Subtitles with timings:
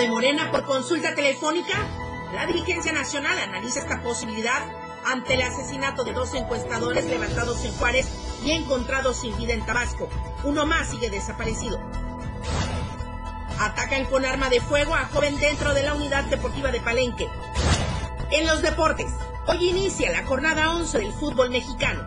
[0.00, 1.76] de Morena por consulta telefónica?
[2.32, 4.62] La dirigencia nacional analiza esta posibilidad
[5.04, 8.08] ante el asesinato de dos encuestadores levantados en Juárez
[8.42, 10.08] y encontrados sin vida en Tabasco.
[10.44, 11.78] Uno más sigue desaparecido.
[13.58, 17.28] Atacan con arma de fuego a joven dentro de la unidad deportiva de Palenque.
[18.30, 19.12] En los deportes,
[19.48, 22.06] hoy inicia la jornada 11 del fútbol mexicano.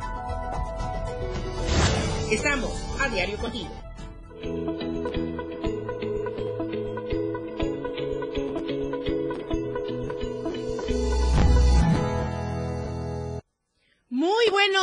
[2.32, 3.83] Estamos a diario contigo.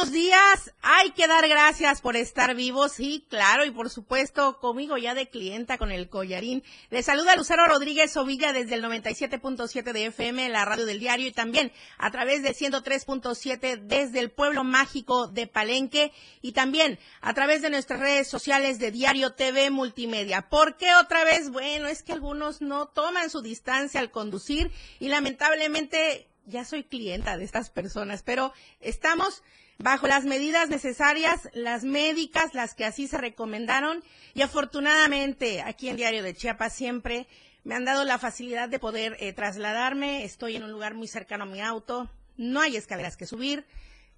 [0.01, 0.73] Buenos días.
[0.81, 5.29] Hay que dar gracias por estar vivos, sí, claro, y por supuesto conmigo ya de
[5.29, 6.63] clienta con el collarín.
[6.89, 11.33] Les saluda Lucero Rodríguez Ovilla desde el 97.7 de FM, la radio del diario, y
[11.33, 17.61] también a través de 103.7 desde el pueblo mágico de Palenque, y también a través
[17.61, 20.49] de nuestras redes sociales de Diario TV Multimedia.
[20.49, 21.51] ¿Por qué otra vez?
[21.51, 27.37] Bueno, es que algunos no toman su distancia al conducir y lamentablemente ya soy clienta
[27.37, 29.43] de estas personas, pero estamos
[29.81, 35.97] bajo las medidas necesarias, las médicas, las que así se recomendaron, y afortunadamente aquí en
[35.97, 37.27] Diario de Chiapas siempre
[37.65, 41.45] me han dado la facilidad de poder eh, trasladarme, estoy en un lugar muy cercano
[41.45, 43.65] a mi auto, no hay escaleras que subir,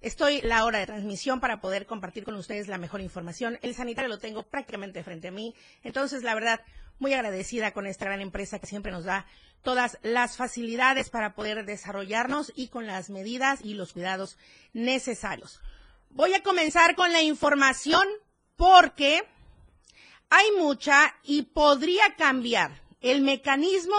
[0.01, 4.09] estoy la hora de transmisión para poder compartir con ustedes la mejor información, el sanitario
[4.09, 6.59] lo tengo prácticamente frente a mí, entonces la verdad
[6.99, 9.25] muy agradecida con esta gran empresa que siempre nos da
[9.63, 14.37] todas las facilidades para poder desarrollarnos y con las medidas y los cuidados
[14.73, 15.61] necesarios.
[16.09, 18.05] Voy a comenzar con la información
[18.55, 19.23] porque
[20.29, 23.95] hay mucha y podría cambiar el mecanismo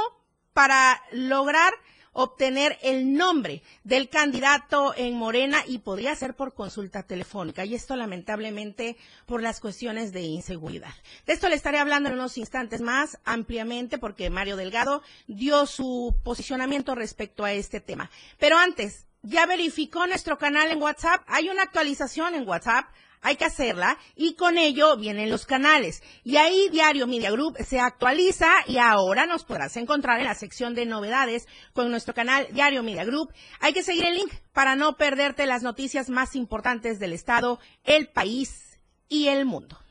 [0.52, 1.72] para lograr
[2.14, 7.64] obtener el nombre del candidato en Morena y podría ser por consulta telefónica.
[7.66, 10.94] Y esto lamentablemente por las cuestiones de inseguridad.
[11.26, 16.16] De esto le estaré hablando en unos instantes más ampliamente porque Mario Delgado dio su
[16.24, 18.10] posicionamiento respecto a este tema.
[18.38, 21.22] Pero antes, ya verificó nuestro canal en WhatsApp.
[21.26, 22.86] Hay una actualización en WhatsApp
[23.24, 26.02] hay que hacerla y con ello vienen los canales.
[26.22, 30.74] Y ahí Diario Media Group se actualiza y ahora nos podrás encontrar en la sección
[30.74, 33.32] de novedades con nuestro canal Diario Media Group.
[33.60, 38.08] Hay que seguir el link para no perderte las noticias más importantes del Estado, el
[38.08, 39.83] país y el mundo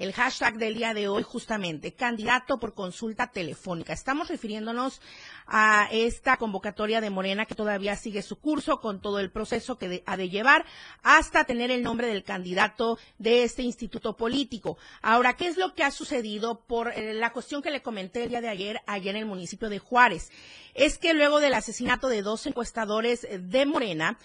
[0.00, 3.92] el hashtag del día de hoy justamente, candidato por consulta telefónica.
[3.92, 5.02] Estamos refiriéndonos
[5.46, 10.02] a esta convocatoria de Morena que todavía sigue su curso con todo el proceso que
[10.06, 10.64] ha de llevar
[11.02, 14.78] hasta tener el nombre del candidato de este instituto político.
[15.02, 18.30] Ahora, ¿qué es lo que ha sucedido por eh, la cuestión que le comenté el
[18.30, 20.30] día de ayer, allá en el municipio de Juárez?
[20.72, 24.18] Es que luego del asesinato de dos encuestadores de Morena,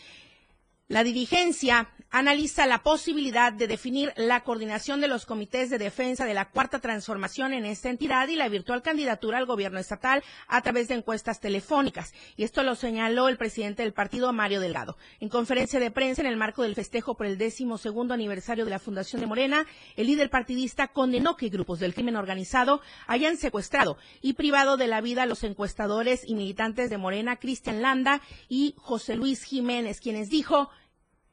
[0.88, 6.36] la dirigencia analiza la posibilidad de definir la coordinación de los comités de defensa de
[6.36, 10.88] la cuarta transformación en esta entidad y la virtual candidatura al gobierno estatal a través
[10.88, 12.14] de encuestas telefónicas.
[12.38, 14.96] Y esto lo señaló el presidente del partido, Mario Delgado.
[15.20, 18.72] En conferencia de prensa en el marco del festejo por el décimo segundo aniversario de
[18.72, 19.66] la Fundación de Morena,
[19.98, 25.02] el líder partidista condenó que grupos del crimen organizado hayan secuestrado y privado de la
[25.02, 30.30] vida a los encuestadores y militantes de Morena, Cristian Landa y José Luis Jiménez, quienes
[30.30, 30.70] dijo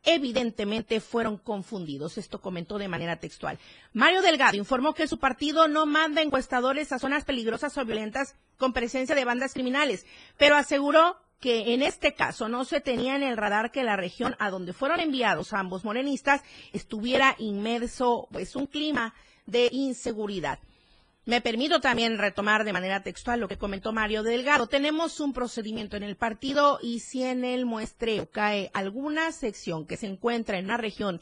[0.05, 2.19] evidentemente fueron confundidos.
[2.19, 3.59] Esto comentó de manera textual.
[3.93, 8.73] Mario Delgado informó que su partido no manda encuestadores a zonas peligrosas o violentas con
[8.73, 13.37] presencia de bandas criminales, pero aseguró que en este caso no se tenía en el
[13.37, 16.41] radar que la región a donde fueron enviados ambos morenistas
[16.73, 19.15] estuviera inmerso pues un clima
[19.47, 20.61] de inseguridad.
[21.25, 24.67] Me permito también retomar de manera textual lo que comentó Mario Delgado.
[24.67, 29.97] Tenemos un procedimiento en el partido y si en el muestreo cae alguna sección que
[29.97, 31.21] se encuentra en una región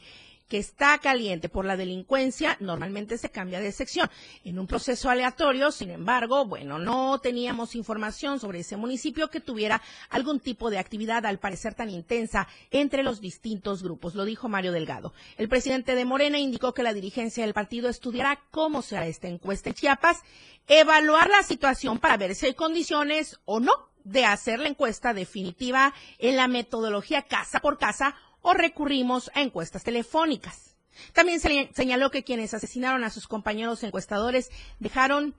[0.51, 4.09] que está caliente por la delincuencia, normalmente se cambia de sección.
[4.43, 9.81] En un proceso aleatorio, sin embargo, bueno, no teníamos información sobre ese municipio que tuviera
[10.09, 14.13] algún tipo de actividad, al parecer tan intensa, entre los distintos grupos.
[14.13, 15.13] Lo dijo Mario Delgado.
[15.37, 19.69] El presidente de Morena indicó que la dirigencia del partido estudiará cómo será esta encuesta
[19.69, 20.21] en Chiapas,
[20.67, 23.71] evaluar la situación para ver si hay condiciones o no
[24.03, 29.83] de hacer la encuesta definitiva en la metodología casa por casa o recurrimos a encuestas
[29.83, 30.75] telefónicas.
[31.13, 35.35] También señaló que quienes asesinaron a sus compañeros encuestadores dejaron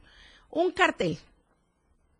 [0.50, 1.18] un cartel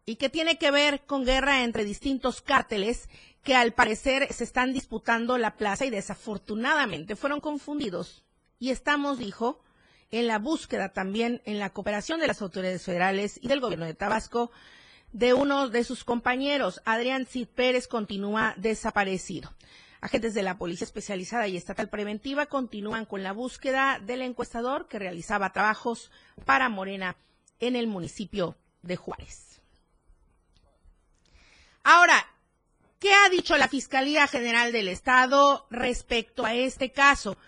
[0.04, 3.08] y que tiene que ver con guerra entre distintos cárteles
[3.42, 8.24] que al parecer se están disputando la plaza y desafortunadamente fueron confundidos.
[8.58, 9.60] Y estamos, dijo,
[10.10, 13.94] en la búsqueda también en la cooperación de las autoridades federales y del gobierno de
[13.94, 14.50] Tabasco
[15.12, 19.52] de uno de sus compañeros, Adrián Cid Pérez, continúa desaparecido.
[20.02, 24.98] Agentes de la Policía Especializada y Estatal Preventiva continúan con la búsqueda del encuestador que
[24.98, 26.10] realizaba trabajos
[26.44, 27.16] para Morena
[27.60, 29.60] en el municipio de Juárez.
[31.84, 32.26] Ahora,
[32.98, 37.38] ¿qué ha dicho la Fiscalía General del Estado respecto a este caso?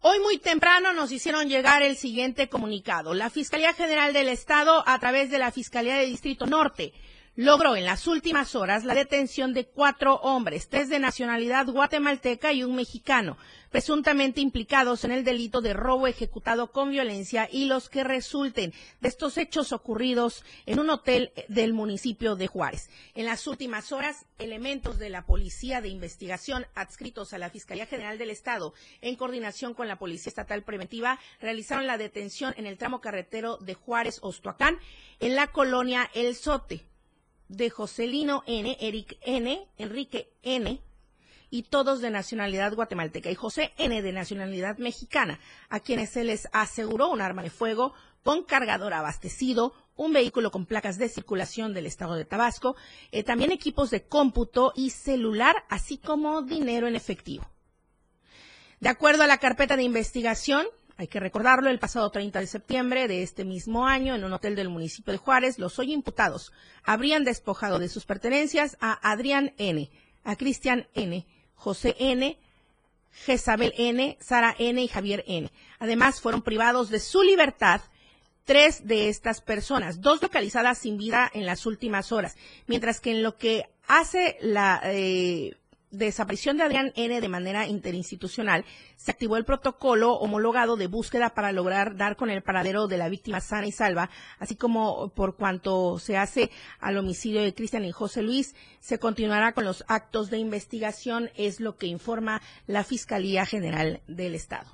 [0.00, 3.14] Hoy muy temprano nos hicieron llegar el siguiente comunicado.
[3.14, 6.92] La Fiscalía General del Estado, a través de la Fiscalía de Distrito Norte,
[7.34, 12.62] logró en las últimas horas la detención de cuatro hombres, tres de nacionalidad guatemalteca y
[12.62, 13.38] un mexicano,
[13.70, 19.08] presuntamente implicados en el delito de robo ejecutado con violencia y los que resulten de
[19.08, 22.90] estos hechos ocurridos en un hotel del municipio de Juárez.
[23.14, 28.18] En las últimas horas, elementos de la Policía de Investigación adscritos a la Fiscalía General
[28.18, 33.00] del Estado, en coordinación con la Policía Estatal Preventiva, realizaron la detención en el tramo
[33.00, 34.76] carretero de Juárez-Ostuacán,
[35.18, 36.91] en la colonia El Sote
[37.52, 40.80] de Joselino N., Eric N., Enrique N.,
[41.50, 44.00] y todos de nacionalidad guatemalteca, y José N.
[44.00, 45.38] de nacionalidad mexicana,
[45.68, 50.64] a quienes se les aseguró un arma de fuego con cargador abastecido, un vehículo con
[50.64, 52.74] placas de circulación del estado de Tabasco,
[53.10, 57.46] eh, también equipos de cómputo y celular, así como dinero en efectivo.
[58.80, 60.66] De acuerdo a la carpeta de investigación,
[60.96, 64.54] hay que recordarlo, el pasado 30 de septiembre de este mismo año, en un hotel
[64.54, 66.52] del municipio de Juárez, los hoy imputados
[66.84, 69.90] habrían despojado de sus pertenencias a Adrián N.,
[70.24, 72.38] a Cristian N., José N.,
[73.10, 74.82] Jezabel N., Sara N.
[74.82, 75.50] y Javier N.
[75.78, 77.80] Además, fueron privados de su libertad
[78.44, 82.36] tres de estas personas, dos localizadas sin vida en las últimas horas,
[82.66, 85.56] mientras que en lo que hace la eh,
[85.92, 88.64] desaparición de Adrián N de manera interinstitucional,
[88.96, 93.08] se activó el protocolo homologado de búsqueda para lograr dar con el paradero de la
[93.08, 96.50] víctima sana y salva, así como por cuanto se hace
[96.80, 101.60] al homicidio de Cristian y José Luis, se continuará con los actos de investigación, es
[101.60, 104.70] lo que informa la Fiscalía General del Estado.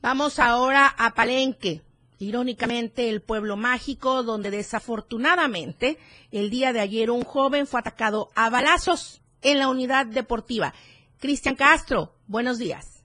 [0.00, 1.82] Vamos ahora a Palenque.
[2.20, 5.98] Irónicamente, el pueblo mágico, donde desafortunadamente
[6.32, 10.72] el día de ayer un joven fue atacado a balazos en la unidad deportiva.
[11.20, 13.04] Cristian Castro, buenos días.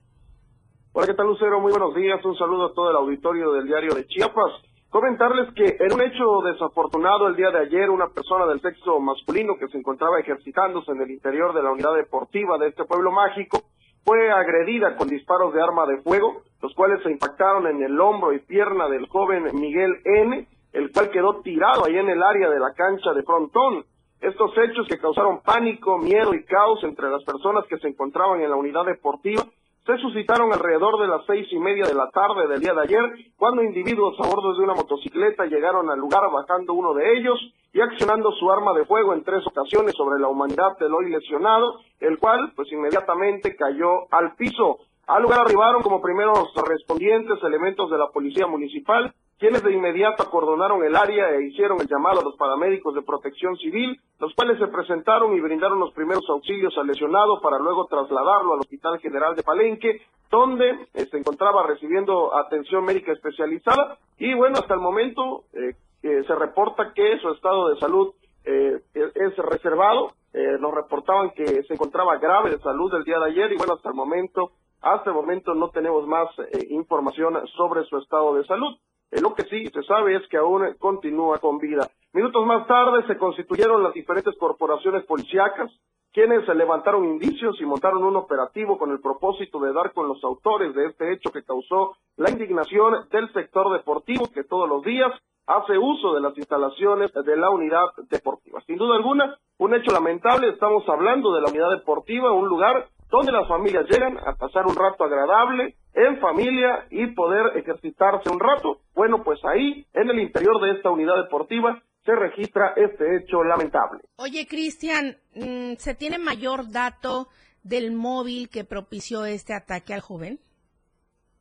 [0.93, 1.59] Hola, ¿qué tal Lucero?
[1.59, 2.25] Muy buenos días.
[2.25, 4.51] Un saludo a todo el auditorio del diario de Chiapas.
[4.89, 9.57] Comentarles que en un hecho desafortunado el día de ayer, una persona del sexo masculino
[9.59, 13.63] que se encontraba ejercitándose en el interior de la unidad deportiva de este pueblo mágico
[14.03, 18.33] fue agredida con disparos de arma de fuego, los cuales se impactaron en el hombro
[18.33, 22.59] y pierna del joven Miguel N., el cual quedó tirado ahí en el área de
[22.59, 23.85] la cancha de frontón.
[24.19, 28.49] Estos hechos que causaron pánico, miedo y caos entre las personas que se encontraban en
[28.49, 29.43] la unidad deportiva
[29.85, 33.03] se suscitaron alrededor de las seis y media de la tarde del día de ayer,
[33.35, 37.37] cuando individuos a bordo de una motocicleta llegaron al lugar bajando uno de ellos
[37.73, 41.79] y accionando su arma de fuego en tres ocasiones sobre la humanidad del hoy lesionado,
[41.99, 44.77] el cual pues inmediatamente cayó al piso.
[45.07, 50.83] Al lugar arribaron como primeros respondientes elementos de la policía municipal, quienes de inmediato acordonaron
[50.83, 54.67] el área e hicieron el llamado a los paramédicos de protección civil, los cuales se
[54.67, 59.43] presentaron y brindaron los primeros auxilios al lesionado para luego trasladarlo al Hospital General de
[59.43, 65.75] Palenque, donde eh, se encontraba recibiendo atención médica especializada y bueno, hasta el momento eh,
[66.03, 68.13] se reporta que su estado de salud
[68.45, 70.11] eh, es reservado,
[70.59, 73.89] nos reportaban que se encontraba grave de salud el día de ayer y bueno, hasta
[73.89, 74.51] el momento,
[74.81, 76.27] hasta el momento no tenemos más
[76.69, 78.75] información sobre su estado de salud.
[79.13, 81.87] Eh, lo que sí se sabe es que aún continúa con vida.
[82.13, 85.71] Minutos más tarde se constituyeron las diferentes corporaciones policíacas,
[86.11, 90.23] quienes se levantaron indicios y montaron un operativo con el propósito de dar con los
[90.23, 95.11] autores de este hecho que causó la indignación del sector deportivo que todos los días
[95.45, 98.61] hace uso de las instalaciones de la unidad deportiva.
[98.65, 103.31] Sin duda alguna, un hecho lamentable, estamos hablando de la unidad deportiva, un lugar donde
[103.31, 108.79] las familias llegan a pasar un rato agradable en familia y poder ejercitarse un rato.
[108.95, 114.01] Bueno, pues ahí, en el interior de esta unidad deportiva, se registra este hecho lamentable.
[114.17, 117.27] Oye, Cristian, mm, ¿se tiene mayor dato
[117.63, 120.39] del móvil que propició este ataque al joven?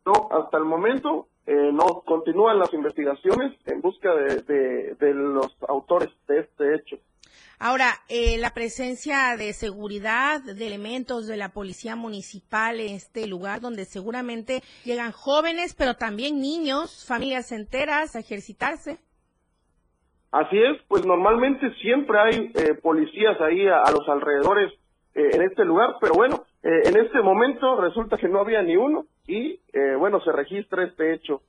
[0.05, 6.41] No, hasta el momento eh, no continúan las investigaciones en busca de los autores de
[6.41, 6.99] este hecho.
[7.65, 13.61] Ahora, eh, la presencia de seguridad, de elementos de la policía municipal en este lugar
[13.61, 18.99] donde seguramente llegan jóvenes, pero también niños, familias enteras a ejercitarse.
[20.33, 24.73] Así es, pues normalmente siempre hay eh, policías ahí a, los alrededores
[25.15, 29.07] eh, en este lugar, pero bueno, en este momento resulta que no había ni uno
[29.26, 29.61] y
[29.99, 31.43] bueno, se registra este hecho.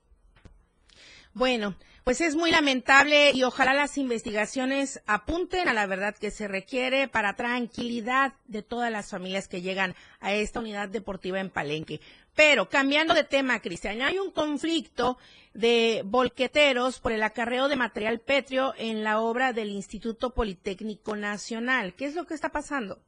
[1.34, 6.50] Bueno, Pues es muy lamentable y ojalá las investigaciones apunten a la verdad que se
[6.50, 12.02] requiere para tranquilidad de todas las familias que llegan a esta unidad deportiva en Palenque.
[12.36, 15.18] Pero cambiando de tema, Cristian, hay un conflicto
[15.54, 21.94] de volqueteros por el acarreo de material pétreo en la obra del Instituto Politécnico Nacional.
[21.94, 23.00] ¿Qué es lo que está pasando?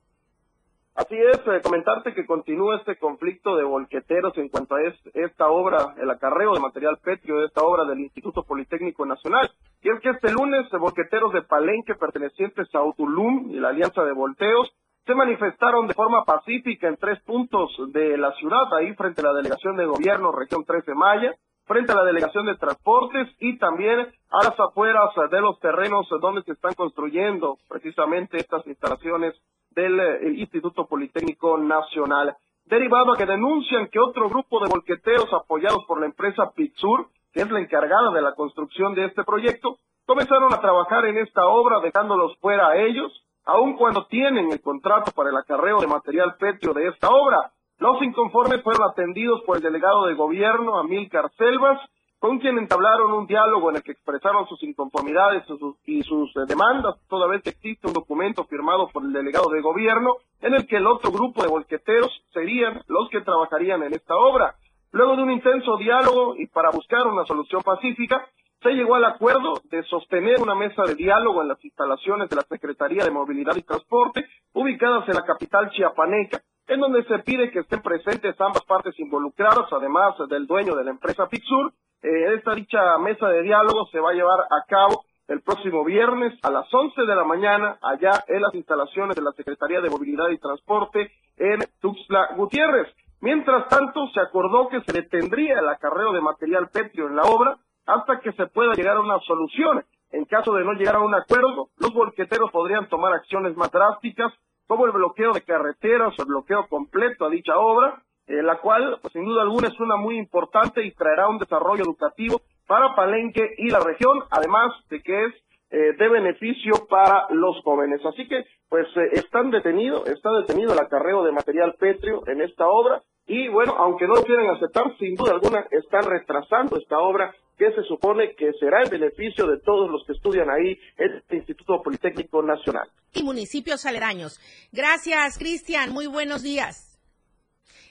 [0.96, 4.82] Así es, eh, comentarte que continúa este conflicto de volqueteros en cuanto a
[5.14, 9.52] esta obra, el acarreo de material pétreo de esta obra del Instituto Politécnico Nacional.
[9.82, 14.14] Y es que este lunes, volqueteros de Palenque pertenecientes a Utulum y la Alianza de
[14.14, 14.72] Volteos
[15.06, 19.34] se manifestaron de forma pacífica en tres puntos de la ciudad, ahí frente a la
[19.34, 21.36] Delegación de Gobierno, región 13 Maya,
[21.66, 26.42] frente a la Delegación de Transportes y también a las afueras de los terrenos donde
[26.44, 29.36] se están construyendo precisamente estas instalaciones
[29.75, 35.86] del eh, Instituto Politécnico Nacional, derivado a que denuncian que otro grupo de volqueteros apoyados
[35.86, 40.53] por la empresa Pitsur, que es la encargada de la construcción de este proyecto, comenzaron
[40.53, 43.12] a trabajar en esta obra dejándolos fuera a ellos,
[43.46, 47.51] aun cuando tienen el contrato para el acarreo de material pétreo de esta obra.
[47.77, 51.79] Los inconformes fueron atendidos por el delegado de gobierno, Amílcar Selvas,
[52.25, 55.44] con quien entablaron un diálogo en el que expresaron sus inconformidades
[55.86, 59.62] y sus eh, demandas, toda vez que existe un documento firmado por el delegado de
[59.62, 64.15] gobierno en el que el otro grupo de volqueteros serían los que trabajarían en esta
[64.15, 64.55] obra.
[64.91, 68.27] Luego de un intenso diálogo y para buscar una solución pacífica,
[68.63, 72.41] se llegó al acuerdo de sostener una mesa de diálogo en las instalaciones de la
[72.41, 77.60] Secretaría de Movilidad y Transporte, ubicadas en la capital chiapaneca, en donde se pide que
[77.60, 81.72] estén presentes ambas partes involucradas, además del dueño de la empresa Pixur,
[82.02, 86.38] eh, esta dicha mesa de diálogo se va a llevar a cabo el próximo viernes
[86.44, 90.30] a las 11 de la mañana allá en las instalaciones de la Secretaría de Movilidad
[90.30, 92.94] y Transporte en Tuxtla Gutiérrez.
[93.22, 97.58] Mientras tanto, se acordó que se detendría el acarreo de material pétreo en la obra
[97.88, 99.84] hasta que se pueda llegar a una solución.
[100.12, 104.32] En caso de no llegar a un acuerdo, los volqueteros podrían tomar acciones más drásticas,
[104.68, 108.98] como el bloqueo de carreteras o el bloqueo completo a dicha obra, eh, la cual,
[109.01, 113.55] pues, sin duda alguna, es una muy importante y traerá un desarrollo educativo para Palenque
[113.58, 115.34] y la región, además de que es
[115.72, 118.00] eh, de beneficio para los jóvenes.
[118.05, 122.67] Así que, pues, eh, están detenidos, está detenido el acarreo de material pétreo en esta
[122.67, 127.34] obra y, bueno, aunque no lo quieren aceptar, sin duda alguna están retrasando esta obra
[127.58, 131.24] que se supone que será en beneficio de todos los que estudian ahí en el
[131.38, 132.89] Instituto Politécnico Nacional.
[133.13, 134.39] Y municipios aledaños.
[134.72, 135.91] Gracias, Cristian.
[135.94, 136.95] Muy buenos días.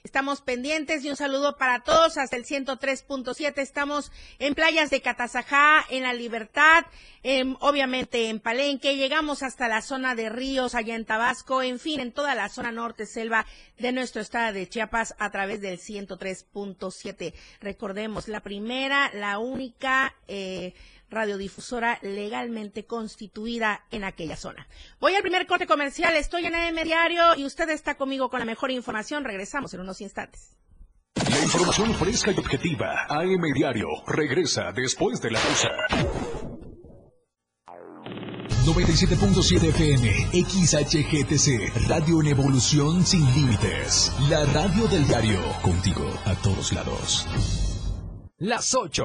[0.04, 3.54] Estamos pendientes y un saludo para todos hasta el 103.7.
[3.56, 6.84] Estamos en playas de Catazajá, en La Libertad,
[7.60, 8.96] obviamente en Palenque.
[8.96, 12.70] Llegamos hasta la zona de Ríos, allá en Tabasco, en fin, en toda la zona
[12.70, 13.46] norte selva
[13.78, 17.32] de nuestro estado de Chiapas a través del 103.7.
[17.60, 20.14] Recordemos, la primera, la única.
[20.28, 20.74] Eh,
[21.10, 24.66] radiodifusora legalmente constituida en aquella zona.
[25.00, 28.46] Voy al primer corte comercial, estoy en AM Diario y usted está conmigo con la
[28.46, 29.24] mejor información.
[29.24, 30.56] Regresamos en unos instantes.
[31.14, 33.06] La información fresca y objetiva.
[33.08, 35.70] AM Diario regresa después de la pausa.
[38.64, 40.08] 97.7 FM,
[40.42, 44.10] XHGTC, Radio en Evolución Sin Límites.
[44.30, 47.28] La radio del diario, contigo a todos lados.
[48.38, 49.04] Las 8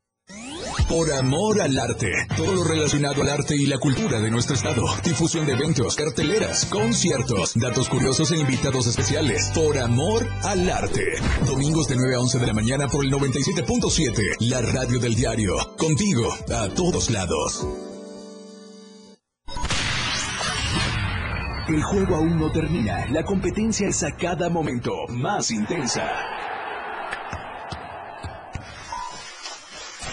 [0.87, 2.11] Por amor al arte.
[2.35, 4.83] Todo lo relacionado al arte y la cultura de nuestro estado.
[5.03, 9.51] Difusión de eventos, carteleras, conciertos, datos curiosos e invitados especiales.
[9.53, 11.03] Por amor al arte.
[11.45, 14.37] Domingos de 9 a 11 de la mañana por el 97.7.
[14.39, 15.53] La radio del diario.
[15.77, 17.67] Contigo, a todos lados.
[21.67, 23.05] El juego aún no termina.
[23.11, 26.40] La competencia es a cada momento más intensa.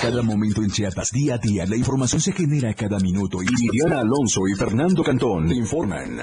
[0.00, 4.00] Cada momento en Chiapas, día a día, la información se genera cada minuto y Diana
[4.00, 6.20] Alonso y Fernando Cantón informan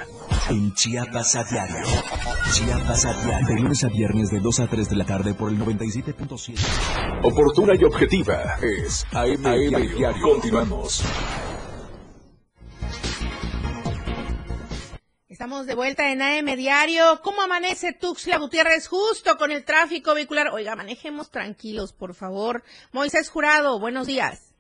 [0.50, 1.84] en Chiapas a diario.
[2.52, 3.48] Chiapas a diario.
[3.48, 6.58] De lunes a viernes de 2 a 3 de la tarde por el 97.7.
[7.24, 10.22] Oportuna y objetiva es AM, diario.
[10.22, 11.04] Continuamos.
[15.46, 17.22] Estamos de vuelta en AM Diario.
[17.22, 20.48] ¿Cómo amanece Tuxtla Gutiérrez justo con el tráfico vehicular?
[20.52, 22.64] Oiga, manejemos tranquilos, por favor.
[22.92, 24.56] Moisés Jurado, buenos días.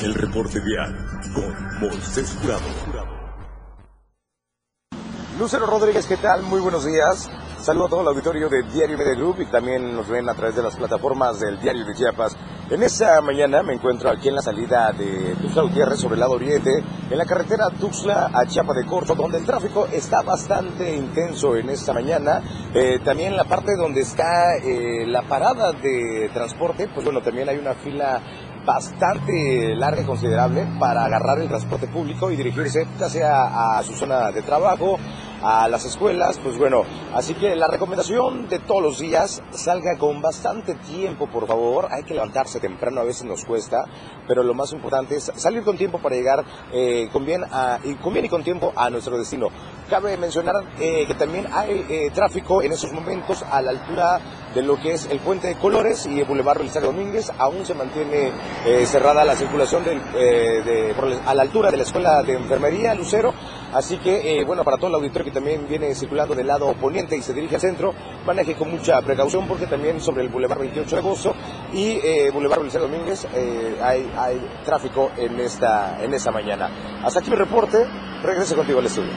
[0.00, 0.96] El reporte vial
[1.34, 2.62] con Moisés Jurado.
[5.36, 6.44] Lucero Rodríguez, ¿qué tal?
[6.44, 7.28] Muy buenos días.
[7.64, 10.54] Saludo a todo el auditorio de Diario Media Group y también nos ven a través
[10.54, 12.36] de las plataformas del Diario de Chiapas.
[12.68, 16.32] En esta mañana me encuentro aquí en la salida de Tuxtla Gutiérrez sobre el lado
[16.32, 16.70] oriente,
[17.10, 21.70] en la carretera Tuxtla a Chiapa de Corzo, donde el tráfico está bastante intenso en
[21.70, 22.42] esta mañana.
[22.74, 27.56] Eh, también la parte donde está eh, la parada de transporte, pues bueno, también hay
[27.56, 28.20] una fila
[28.64, 33.94] bastante larga y considerable para agarrar el transporte público y dirigirse ya sea a su
[33.94, 34.98] zona de trabajo,
[35.44, 40.22] a las escuelas, pues bueno, así que la recomendación de todos los días, salga con
[40.22, 43.84] bastante tiempo, por favor, hay que levantarse temprano, a veces nos cuesta,
[44.26, 47.94] pero lo más importante es salir con tiempo para llegar eh, con, bien a, y,
[47.96, 49.48] con y con tiempo a nuestro destino.
[49.90, 54.18] Cabe mencionar eh, que también hay eh, tráfico en esos momentos a la altura
[54.54, 57.74] de lo que es el puente de Colores y el Boulevard Belisario Domínguez, aún se
[57.74, 58.32] mantiene
[58.86, 60.94] cerrada la circulación del, de,
[61.26, 63.34] a la altura de la Escuela de Enfermería Lucero,
[63.74, 67.22] así que bueno, para todo el auditorio que también viene circulando del lado poniente y
[67.22, 71.02] se dirige al centro, maneje con mucha precaución porque también sobre el Boulevard 28 de
[71.02, 71.34] agosto
[71.72, 77.02] y eh, Boulevard Belisario Domínguez eh, hay, hay tráfico en esta, en esta mañana.
[77.04, 77.86] Hasta aquí mi reporte,
[78.22, 79.12] regreso contigo al estudio.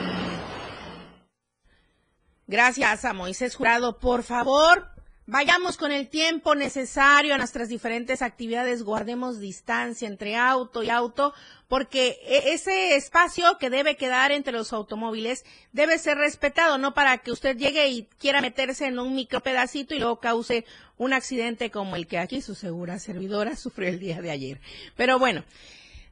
[2.47, 3.99] Gracias a Moisés Jurado.
[3.99, 4.89] Por favor,
[5.29, 11.33] Vayamos con el tiempo necesario a nuestras diferentes actividades, guardemos distancia entre auto y auto,
[11.67, 17.17] porque e-, ese espacio que debe quedar entre los automóviles debe ser respetado, no para
[17.17, 20.63] que usted llegue y quiera meterse en un micro pedacito y luego cause
[20.97, 24.61] un accidente como el que aquí su segura servidora sufrió el día de ayer.
[24.95, 25.43] Pero bueno,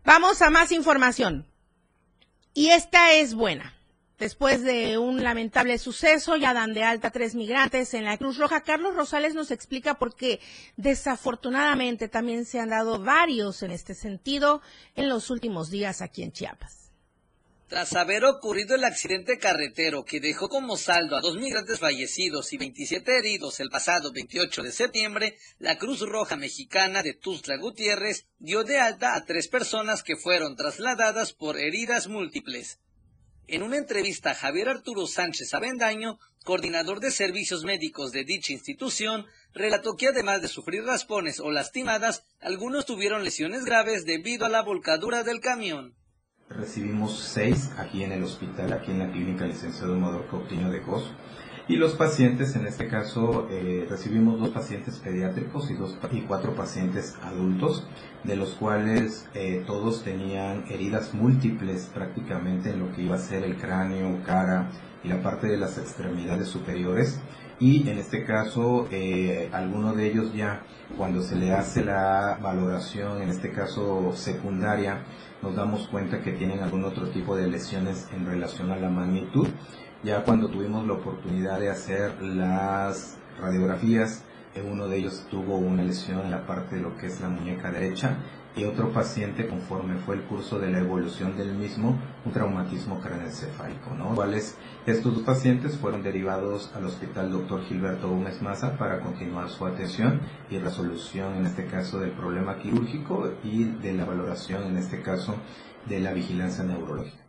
[0.04, 1.46] vamos a más información.
[2.54, 3.76] Y esta es buena.
[4.18, 8.62] Después de un lamentable suceso, ya dan de alta tres migrantes en la Cruz Roja.
[8.62, 10.40] Carlos Rosales nos explica por qué
[10.78, 14.62] desafortunadamente también se han dado varios en este sentido
[14.96, 16.86] en los últimos días aquí en Chiapas.
[17.68, 22.58] Tras haber ocurrido el accidente carretero que dejó como saldo a dos migrantes fallecidos y
[22.58, 28.64] 27 heridos el pasado 28 de septiembre, la Cruz Roja Mexicana de Tuzla Gutiérrez dio
[28.64, 32.80] de alta a tres personas que fueron trasladadas por heridas múltiples.
[33.48, 39.96] En una entrevista, Javier Arturo Sánchez Avendaño, coordinador de servicios médicos de dicha institución, relató
[39.96, 45.24] que además de sufrir raspones o lastimadas, algunos tuvieron lesiones graves debido a la volcadura
[45.24, 45.94] del camión.
[46.50, 51.12] Recibimos seis aquí en el hospital, aquí en la clínica licenciado Amador Coutinho de Cos.
[51.68, 56.54] Y los pacientes, en este caso, eh, recibimos dos pacientes pediátricos y, dos, y cuatro
[56.54, 57.88] pacientes adultos,
[58.24, 63.44] de los cuales eh, todos tenían heridas múltiples prácticamente en lo que iba a ser
[63.44, 64.70] el cráneo, cara
[65.04, 67.20] y la parte de las extremidades superiores.
[67.60, 70.62] Y en este caso, eh, alguno de ellos ya,
[70.98, 75.04] cuando se le hace la valoración, en este caso secundaria,
[75.42, 79.48] nos damos cuenta que tienen algún otro tipo de lesiones en relación a la magnitud
[80.06, 85.82] ya cuando tuvimos la oportunidad de hacer las radiografías, eh, uno de ellos tuvo una
[85.82, 88.18] lesión en la parte de lo que es la muñeca derecha
[88.56, 93.96] y otro paciente, conforme fue el curso de la evolución del mismo, un traumatismo craneoencefálico,
[93.96, 94.14] ¿no?
[94.14, 97.64] Cuales estos dos pacientes fueron derivados al Hospital Dr.
[97.64, 103.32] Gilberto Gómez Maza para continuar su atención y resolución, en este caso, del problema quirúrgico
[103.44, 105.36] y de la valoración, en este caso,
[105.90, 107.25] de la vigilancia neurológica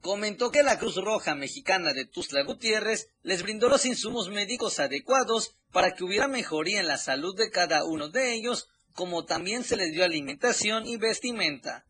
[0.00, 5.56] comentó que la Cruz Roja Mexicana de Tuzla Gutiérrez les brindó los insumos médicos adecuados
[5.72, 9.76] para que hubiera mejoría en la salud de cada uno de ellos, como también se
[9.76, 11.84] les dio alimentación y vestimenta.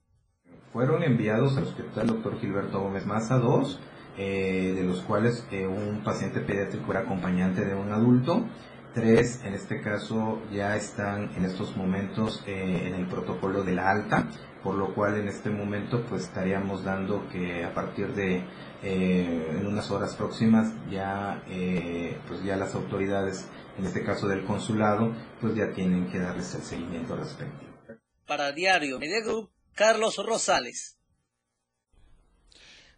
[0.73, 2.41] Fueron enviados al Hospital Dr.
[2.41, 3.81] Gilberto Gómez Maza dos,
[4.19, 8.47] eh, de los cuales eh, un paciente pediátrico era acompañante de un adulto
[8.95, 13.89] Tres, en este caso, ya están en estos momentos eh, en el protocolo de la
[13.89, 14.27] alta,
[14.63, 18.45] por lo cual en este momento pues estaríamos dando que a partir de
[18.83, 23.47] eh, en unas horas próximas ya eh, pues ya las autoridades,
[23.79, 27.67] en este caso del consulado, pues ya tienen que darles el seguimiento al respecto.
[28.27, 29.21] Para Diario Media
[29.75, 31.00] Carlos Rosales.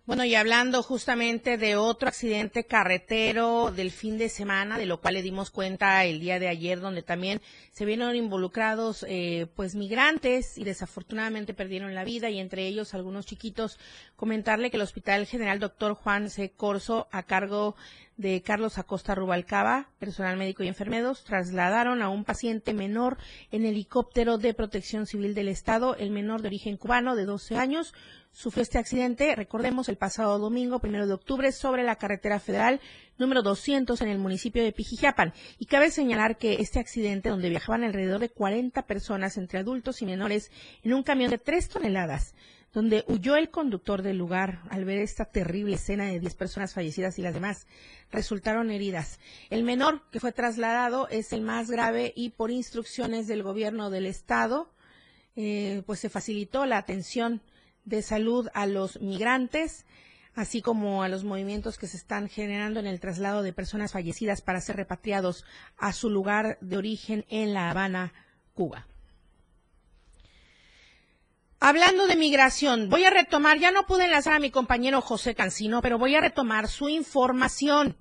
[0.05, 5.15] Bueno, y hablando justamente de otro accidente carretero del fin de semana, de lo cual
[5.15, 10.59] le dimos cuenta el día de ayer, donde también se vieron involucrados eh, pues migrantes
[10.59, 13.79] y desafortunadamente perdieron la vida y entre ellos algunos chiquitos.
[14.17, 16.51] Comentarle que el Hospital General Doctor Juan C.
[16.51, 17.77] Corso, a cargo
[18.17, 23.19] de Carlos Acosta Rubalcaba, personal médico y enfermeros, trasladaron a un paciente menor
[23.51, 27.95] en helicóptero de protección civil del Estado, el menor de origen cubano de 12 años,
[28.33, 32.81] sufrió este accidente, recordemos, el pasado domingo, primero de octubre, sobre la carretera federal
[33.19, 35.33] número 200 en el municipio de Pijijapan.
[35.59, 40.07] Y cabe señalar que este accidente, donde viajaban alrededor de 40 personas entre adultos y
[40.07, 40.51] menores
[40.83, 42.35] en un camión de 3 toneladas,
[42.73, 47.19] donde huyó el conductor del lugar al ver esta terrible escena de 10 personas fallecidas
[47.19, 47.67] y las demás
[48.11, 49.21] resultaron heridas.
[49.51, 54.07] El menor que fue trasladado es el más grave y por instrucciones del gobierno del
[54.07, 54.73] estado,
[55.37, 57.43] eh, pues se facilitó la atención
[57.85, 59.85] de salud a los migrantes,
[60.35, 64.41] así como a los movimientos que se están generando en el traslado de personas fallecidas
[64.41, 65.45] para ser repatriados
[65.77, 68.13] a su lugar de origen en La Habana,
[68.55, 68.87] Cuba.
[71.65, 75.81] Hablando de migración, voy a retomar, ya no pude enlazar a mi compañero José Cancino,
[75.81, 77.97] pero voy a retomar su información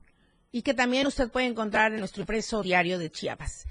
[0.52, 3.67] y que también usted puede encontrar en nuestro impreso diario de Chiapas.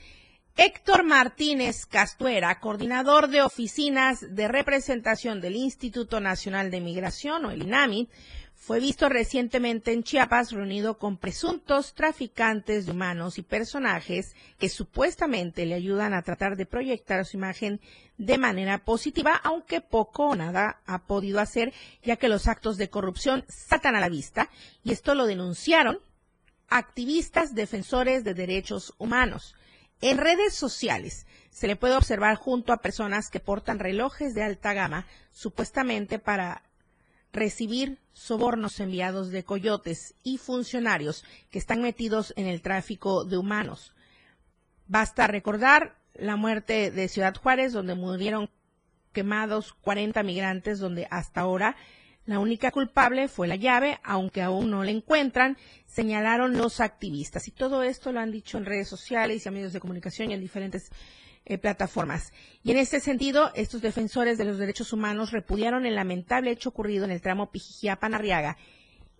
[0.62, 7.62] Héctor Martínez Castuera, coordinador de oficinas de representación del Instituto Nacional de Migración o el
[7.62, 8.11] INAMI,
[8.57, 15.64] fue visto recientemente en Chiapas reunido con presuntos traficantes de humanos y personajes que supuestamente
[15.64, 17.81] le ayudan a tratar de proyectar su imagen
[18.18, 22.90] de manera positiva, aunque poco o nada ha podido hacer, ya que los actos de
[22.90, 24.51] corrupción saltan a la vista,
[24.85, 26.01] y esto lo denunciaron
[26.68, 29.55] activistas defensores de derechos humanos.
[30.01, 34.73] En redes sociales se le puede observar junto a personas que portan relojes de alta
[34.73, 36.63] gama, supuestamente para
[37.33, 43.95] recibir sobornos enviados de coyotes y funcionarios que están metidos en el tráfico de humanos.
[44.87, 48.51] Basta recordar la muerte de Ciudad Juárez, donde murieron
[49.13, 51.77] quemados 40 migrantes, donde hasta ahora
[52.26, 55.56] la única culpable fue la llave, aunque aún no la encuentran,
[55.87, 57.48] señalaron los activistas.
[57.48, 60.35] Y todo esto lo han dicho en redes sociales y a medios de comunicación y
[60.35, 60.90] en diferentes
[61.46, 62.33] eh, plataformas.
[62.62, 67.04] Y en este sentido, estos defensores de los derechos humanos repudiaron el lamentable hecho ocurrido
[67.04, 68.56] en el tramo Pijijiapan-Arriaga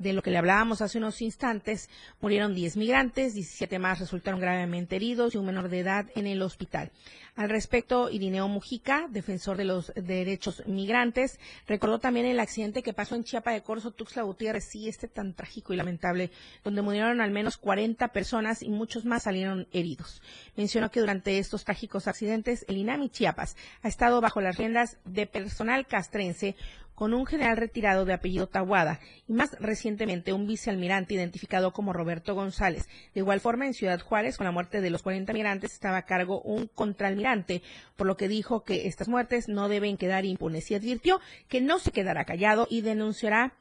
[0.01, 4.97] de lo que le hablábamos hace unos instantes, murieron 10 migrantes, 17 más resultaron gravemente
[4.97, 6.91] heridos y un menor de edad en el hospital.
[7.37, 13.15] Al respecto, Irineo Mujica, defensor de los derechos migrantes, recordó también el accidente que pasó
[13.15, 16.31] en Chiapa de Corzo, Tuxtla Gutiérrez, sí, este tan trágico y lamentable,
[16.65, 20.23] donde murieron al menos 40 personas y muchos más salieron heridos.
[20.57, 25.27] Mencionó que durante estos trágicos accidentes, el INAMI Chiapas ha estado bajo las riendas de
[25.27, 26.57] personal castrense
[27.01, 32.35] con un general retirado de apellido Tahuada y más recientemente un vicealmirante identificado como Roberto
[32.35, 32.91] González.
[33.15, 36.05] De igual forma, en Ciudad Juárez, con la muerte de los 40 migrantes, estaba a
[36.05, 37.63] cargo un contraalmirante,
[37.97, 41.79] por lo que dijo que estas muertes no deben quedar impunes y advirtió que no
[41.79, 43.55] se quedará callado y denunciará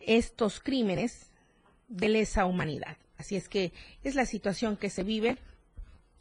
[0.00, 1.32] estos crímenes
[1.88, 2.96] de lesa humanidad.
[3.16, 3.72] Así es que
[4.04, 5.36] es la situación que se vive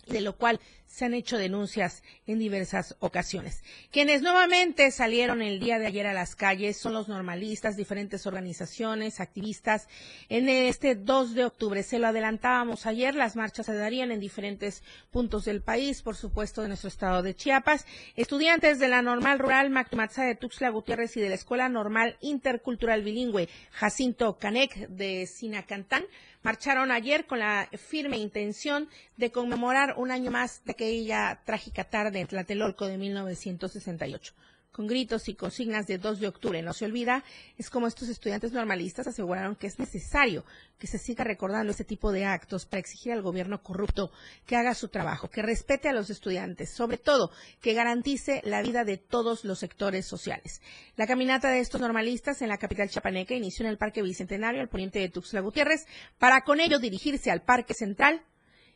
[0.07, 0.59] de lo cual
[0.93, 3.63] se han hecho denuncias en diversas ocasiones.
[3.91, 9.19] Quienes nuevamente salieron el día de ayer a las calles son los normalistas, diferentes organizaciones,
[9.19, 9.87] activistas.
[10.29, 14.83] En este 2 de octubre, se lo adelantábamos ayer, las marchas se darían en diferentes
[15.09, 17.87] puntos del país, por supuesto de nuestro estado de Chiapas.
[18.15, 23.01] Estudiantes de la Normal Rural Mactumatza de Tuxtla Gutiérrez y de la Escuela Normal Intercultural
[23.01, 26.05] Bilingüe Jacinto Canec de Sinacantán
[26.43, 32.19] marcharon ayer con la firme intención de conmemorar un año más de aquella trágica tarde
[32.19, 34.33] en Tlatelolco de 1968
[34.73, 36.61] con gritos y consignas de 2 de octubre.
[36.61, 37.23] No se olvida,
[37.57, 40.43] es como estos estudiantes normalistas aseguraron que es necesario
[40.79, 44.11] que se siga recordando este tipo de actos para exigir al gobierno corrupto
[44.45, 47.31] que haga su trabajo, que respete a los estudiantes, sobre todo
[47.61, 50.61] que garantice la vida de todos los sectores sociales.
[50.97, 54.69] La caminata de estos normalistas en la capital chapaneca inició en el Parque Bicentenario, al
[54.69, 55.85] poniente de Tuxtla Gutiérrez,
[56.17, 58.25] para con ello dirigirse al Parque Central,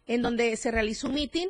[0.05, 1.49] en donde se realizó un mitin,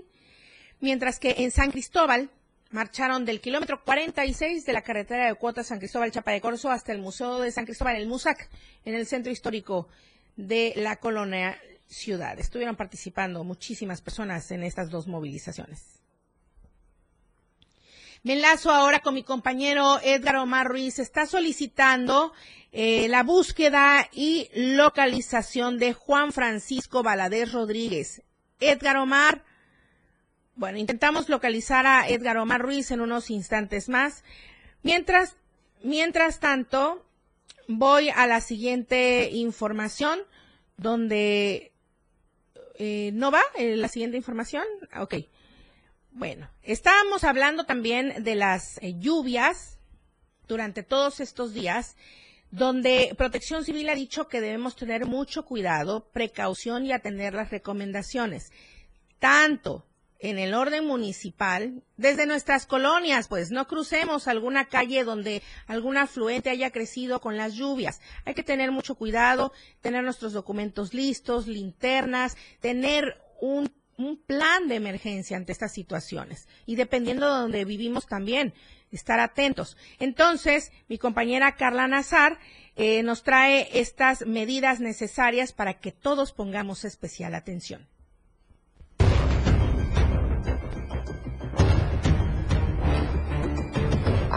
[0.79, 2.31] mientras que en San Cristóbal,
[2.71, 6.91] marcharon del kilómetro 46 de la carretera de Cuota San Cristóbal Chapa de Corzo hasta
[6.91, 8.49] el Museo de San Cristóbal, el MUSAC,
[8.85, 9.87] en el centro histórico
[10.35, 12.39] de la colonia ciudad.
[12.39, 15.97] Estuvieron participando muchísimas personas en estas dos movilizaciones.
[18.23, 20.99] Me enlazo ahora con mi compañero Edgar Omar Ruiz.
[20.99, 22.33] Está solicitando
[22.73, 28.23] eh, la búsqueda y localización de Juan Francisco Valadez Rodríguez.
[28.59, 29.45] Edgar Omar,
[30.57, 34.23] bueno, intentamos localizar a Edgar Omar Ruiz en unos instantes más.
[34.81, 35.35] Mientras,
[35.83, 37.05] mientras tanto,
[37.67, 40.19] voy a la siguiente información
[40.75, 41.71] donde
[42.79, 44.63] eh, no va eh, la siguiente información.
[44.99, 45.15] Ok.
[46.11, 49.77] Bueno, estábamos hablando también de las eh, lluvias
[50.47, 51.95] durante todos estos días,
[52.49, 58.51] donde Protección Civil ha dicho que debemos tener mucho cuidado, precaución y atender las recomendaciones,
[59.19, 59.85] tanto
[60.19, 66.49] en el orden municipal, desde nuestras colonias, pues no crucemos alguna calle donde algún afluente
[66.49, 68.01] haya crecido con las lluvias.
[68.25, 73.71] Hay que tener mucho cuidado, tener nuestros documentos listos, linternas, tener un,
[74.27, 76.47] plan de emergencia ante estas situaciones.
[76.67, 78.53] Y dependiendo de donde vivimos también,
[78.91, 79.75] estar atentos.
[79.97, 82.37] Entonces, mi compañera Carla Nazar
[82.75, 87.87] eh, nos trae estas medidas necesarias para que todos pongamos especial atención.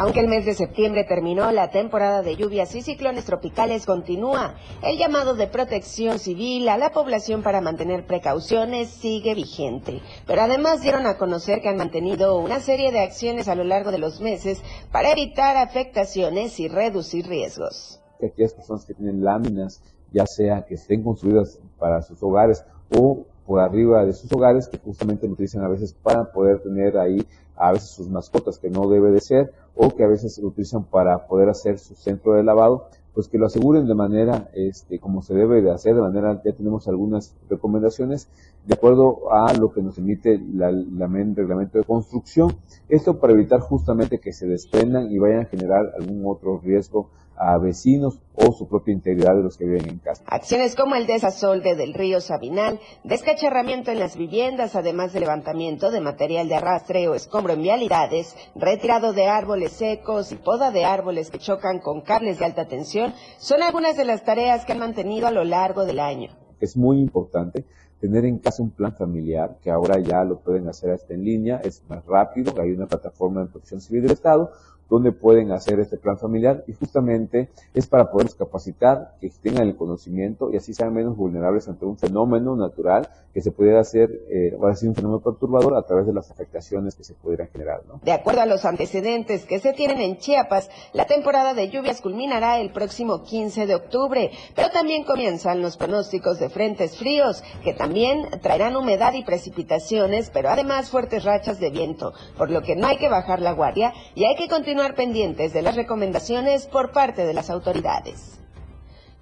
[0.01, 4.55] Aunque el mes de septiembre terminó, la temporada de lluvias y ciclones tropicales continúa.
[4.83, 10.01] El llamado de protección civil a la población para mantener precauciones sigue vigente.
[10.27, 13.91] Pero además dieron a conocer que han mantenido una serie de acciones a lo largo
[13.91, 18.01] de los meses para evitar afectaciones y reducir riesgos.
[18.27, 19.83] Aquellas personas que tienen láminas,
[20.13, 22.65] ya sea que estén construidas para sus hogares
[22.97, 26.97] o por arriba de sus hogares, que justamente lo utilizan a veces para poder tener
[26.97, 30.51] ahí a veces sus mascotas, que no debe de ser, o que a veces lo
[30.51, 35.01] utilizan para poder hacer su centro de lavado, pues que lo aseguren de manera este,
[35.01, 38.29] como se debe de hacer, de manera, ya tenemos algunas recomendaciones
[38.67, 42.57] de acuerdo a lo que nos emite la, la reglamento de construcción.
[42.89, 47.11] Esto para evitar justamente que se desprendan y vayan a generar algún otro riesgo
[47.41, 50.23] a vecinos o su propia integridad de los que viven en casa.
[50.27, 56.03] Acciones como el desasolde del río Sabinal, descacharramiento en las viviendas, además de levantamiento de
[56.03, 61.31] material de arrastre o escombro en vialidades, retirado de árboles secos y poda de árboles
[61.31, 65.27] que chocan con cables de alta tensión, son algunas de las tareas que han mantenido
[65.27, 66.31] a lo largo del año.
[66.61, 67.65] Es muy importante
[68.01, 71.61] tener en casa un plan familiar, que ahora ya lo pueden hacer hasta en línea,
[71.65, 74.51] es más rápido, hay una plataforma de protección civil del Estado,
[74.91, 79.77] donde pueden hacer este plan familiar y justamente es para poderlos capacitar, que tengan el
[79.77, 84.57] conocimiento y así sean menos vulnerables ante un fenómeno natural que se pudiera hacer, eh,
[84.59, 87.83] o así un fenómeno perturbador a través de las afectaciones que se pudieran generar.
[87.87, 88.01] ¿no?
[88.03, 92.59] De acuerdo a los antecedentes que se tienen en Chiapas, la temporada de lluvias culminará
[92.59, 98.27] el próximo 15 de octubre, pero también comienzan los pronósticos de frentes fríos que también
[98.43, 102.97] traerán humedad y precipitaciones, pero además fuertes rachas de viento, por lo que no hay
[102.97, 107.35] que bajar la guardia y hay que continuar pendientes de las recomendaciones por parte de
[107.35, 108.39] las autoridades.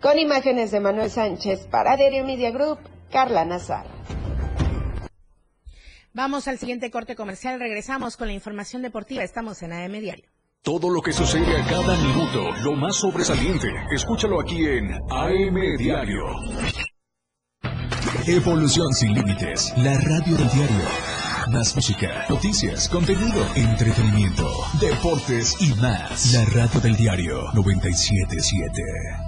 [0.01, 2.79] Con imágenes de Manuel Sánchez para Derio Media Group,
[3.11, 3.87] Carla Nazar.
[6.15, 7.61] Vamos al siguiente corte comercial.
[7.61, 9.23] Regresamos con la información deportiva.
[9.23, 10.29] Estamos en AM Diario.
[10.63, 16.25] Todo lo que sucede a cada minuto, lo más sobresaliente, escúchalo aquí en AM Diario.
[18.27, 21.18] Evolución sin límites, la radio del diario.
[21.51, 26.33] Más música, noticias, contenido, entretenimiento, deportes y más.
[26.35, 29.28] La radio del diario 977.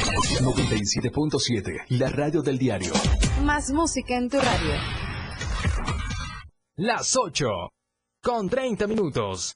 [0.11, 2.91] 97.7, la radio del diario.
[3.43, 4.73] Más música en tu radio.
[6.75, 7.47] Las 8,
[8.21, 9.55] con 30 minutos.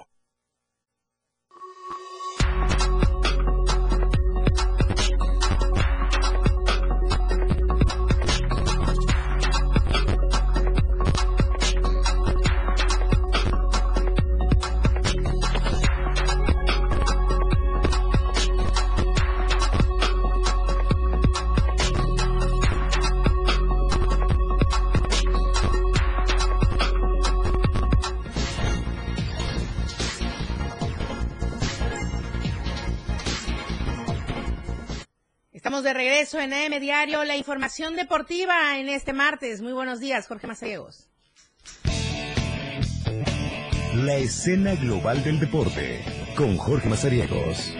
[36.38, 39.61] 8 en AM Diario, la información deportiva en este martes.
[39.61, 41.09] Muy buenos días, Jorge Mazariegos.
[43.94, 46.05] La escena global del deporte
[46.37, 47.72] con Jorge Mazariegos.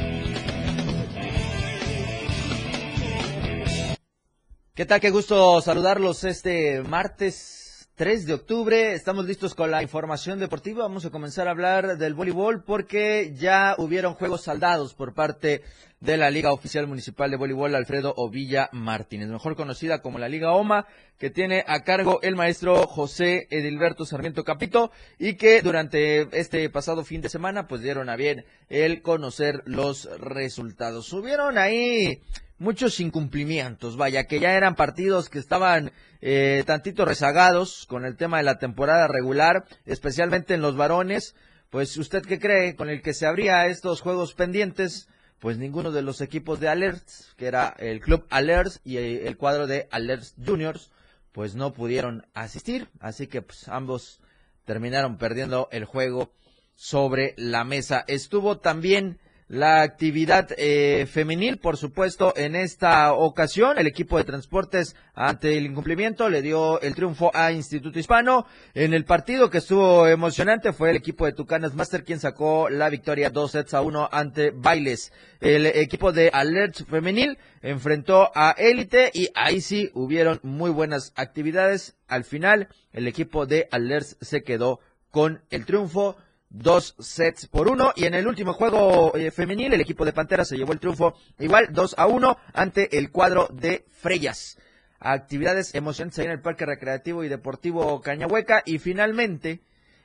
[4.75, 5.01] ¿Qué tal?
[5.01, 7.58] Qué gusto saludarlos este martes
[7.99, 8.93] 3 de octubre.
[8.93, 10.85] Estamos listos con la información deportiva.
[10.85, 15.63] Vamos a comenzar a hablar del voleibol porque ya hubieron juegos saldados por parte
[15.99, 20.53] de la Liga Oficial Municipal de Voleibol Alfredo Ovilla Martínez, mejor conocida como la Liga
[20.53, 20.87] OMA,
[21.19, 27.05] que tiene a cargo el maestro José Edilberto Sarmiento Capito y que durante este pasado
[27.05, 31.05] fin de semana pues dieron a bien el conocer los resultados.
[31.07, 32.23] Subieron ahí
[32.59, 38.39] muchos incumplimientos, vaya, que ya eran partidos que estaban eh, tantito rezagados con el tema
[38.39, 41.35] de la temporada regular, especialmente en los varones.
[41.71, 46.03] Pues usted qué cree con el que se abría estos juegos pendientes, pues ninguno de
[46.03, 50.91] los equipos de Alerts, que era el club Alerts y el cuadro de Alerts Juniors,
[51.33, 54.21] pues no pudieron asistir, así que pues ambos
[54.65, 56.33] terminaron perdiendo el juego
[56.75, 58.05] sobre la mesa.
[58.09, 63.79] Estuvo también la actividad eh, femenil, por supuesto, en esta ocasión.
[63.79, 68.47] El equipo de transportes, ante el incumplimiento, le dio el triunfo a Instituto Hispano.
[68.75, 72.91] En el partido que estuvo emocionante fue el equipo de Tucanas Master quien sacó la
[72.91, 75.13] victoria dos sets a uno ante Bailes.
[75.41, 81.97] El equipo de Alert Femenil enfrentó a Élite y ahí sí hubieron muy buenas actividades.
[82.07, 84.81] Al final, el equipo de Alert se quedó
[85.11, 86.17] con el triunfo
[86.51, 87.93] dos sets por uno.
[87.97, 91.15] Y en el último juego eh, femenil, el equipo de Pantera se llevó el triunfo
[91.39, 94.59] igual, dos a uno, ante el cuadro de Freyas.
[95.01, 98.63] Actividades emocionantes ahí en el Parque Recreativo y Deportivo Cañahueca.
[98.65, 99.61] Y finalmente,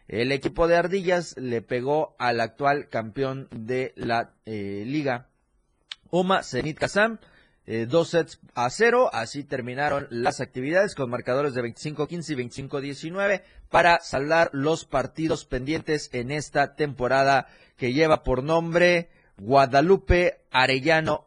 [0.08, 5.30] el equipo de Ardillas le pegó al actual campeón de la eh, liga,
[6.10, 7.20] Oma Zenit Kazam.
[7.66, 9.10] Eh, dos sets a cero.
[9.14, 16.10] Así terminaron las actividades con marcadores de 25-15 y 25-19 para saldar los partidos pendientes
[16.14, 17.48] en esta temporada
[17.78, 21.26] que lleva por nombre Guadalupe Arellano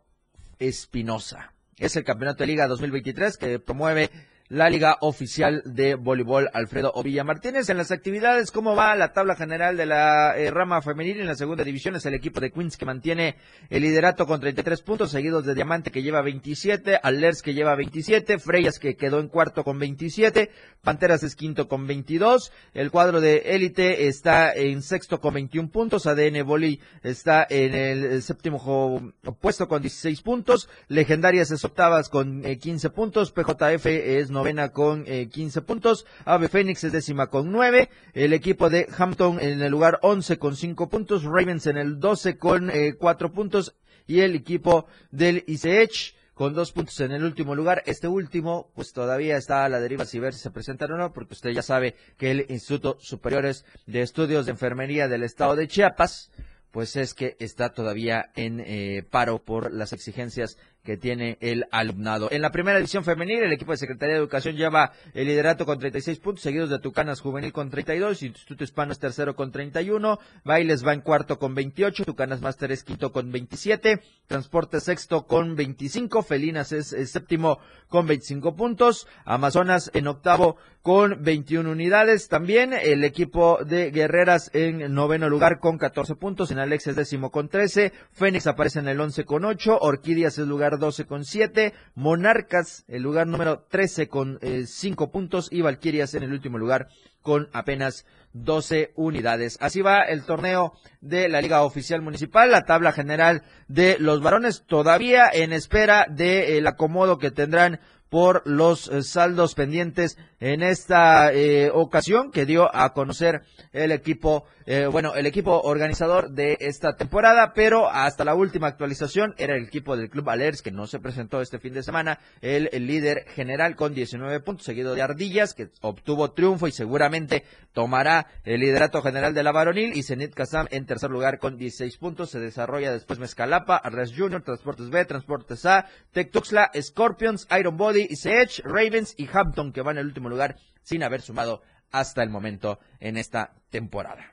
[0.58, 1.52] Espinosa.
[1.78, 4.10] Es el campeonato de Liga 2023 que promueve
[4.48, 7.68] la Liga Oficial de Voleibol Alfredo Ovilla Martínez.
[7.68, 11.34] En las actividades, ¿cómo va la tabla general de la eh, rama femenil en la
[11.34, 11.96] segunda división?
[11.96, 13.36] Es el equipo de Queens que mantiene
[13.70, 18.38] el liderato con 33 puntos, seguidos de Diamante que lleva 27, Alers que lleva 27,
[18.38, 20.50] Freyas que quedó en cuarto con 27,
[20.82, 26.06] Panteras es quinto con 22, el cuadro de élite está en sexto con 21 puntos,
[26.06, 32.90] ADN Boli está en el séptimo puesto con 16 puntos, Legendarias es octavas con 15
[32.90, 38.70] puntos, PJF es novena con 15 puntos, Ave Fénix es décima con 9, el equipo
[38.70, 43.32] de Hampton en el lugar 11 con 5 puntos, Ravens en el 12 con 4
[43.32, 43.74] puntos
[44.06, 47.82] y el equipo del ICH con dos puntos en el último lugar.
[47.86, 51.14] Este último, pues todavía está a la deriva si ver si se presentan o no,
[51.14, 55.66] porque usted ya sabe que el Instituto Superiores de Estudios de Enfermería del Estado de
[55.66, 56.30] Chiapas,
[56.72, 62.28] pues es que está todavía en eh, paro por las exigencias que tiene el alumnado.
[62.30, 65.80] En la primera división femenil, el equipo de Secretaría de Educación lleva el liderato con
[65.80, 70.86] 36 puntos, seguidos de Tucanas Juvenil con 32, Instituto Hispano es tercero con 31, Bailes
[70.86, 76.22] va en cuarto con 28, Tucanas Máster es quinto con 27, Transporte sexto con 25,
[76.22, 77.58] Felinas es, es séptimo
[77.88, 80.56] con 25 puntos, Amazonas en octavo
[80.86, 82.28] con 21 unidades.
[82.28, 86.52] También el equipo de Guerreras en noveno lugar con 14 puntos.
[86.52, 87.92] En Alex es décimo con 13.
[88.12, 89.78] Fénix aparece en el 11 con 8.
[89.80, 91.74] Orquídeas es lugar 12 con 7.
[91.96, 95.48] Monarcas el lugar número 13 con 5 eh, puntos.
[95.50, 96.86] Y Valquirias en el último lugar
[97.20, 99.58] con apenas 12 unidades.
[99.60, 104.64] Así va el torneo de la Liga Oficial Municipal, la tabla general de los varones
[104.64, 111.70] todavía en espera del acomodo que tendrán por los eh, saldos pendientes en esta eh,
[111.72, 113.42] ocasión que dio a conocer
[113.72, 119.34] el equipo, eh, bueno, el equipo organizador de esta temporada, pero hasta la última actualización
[119.38, 122.68] era el equipo del Club Alers que no se presentó este fin de semana, el,
[122.86, 128.60] líder general con 19 puntos, seguido de Ardillas, que obtuvo triunfo y seguramente tomará el
[128.60, 132.38] liderato general de la varonil, y Zenit Kazam en tercer lugar con 16 puntos, se
[132.40, 138.62] desarrolla después Mezcalapa, Arres Junior, Transportes B, Transportes A, Tech Tuxla, Scorpions, Iron Body, Edge,
[138.64, 143.16] Ravens y Hampton que van el último lugar sin haber sumado hasta el momento en
[143.16, 144.32] esta temporada.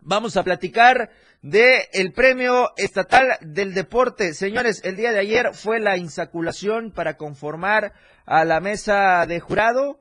[0.00, 1.10] Vamos a platicar
[1.42, 4.32] de el premio estatal del deporte.
[4.32, 7.92] Señores, el día de ayer fue la insaculación para conformar
[8.24, 10.00] a la mesa de jurado,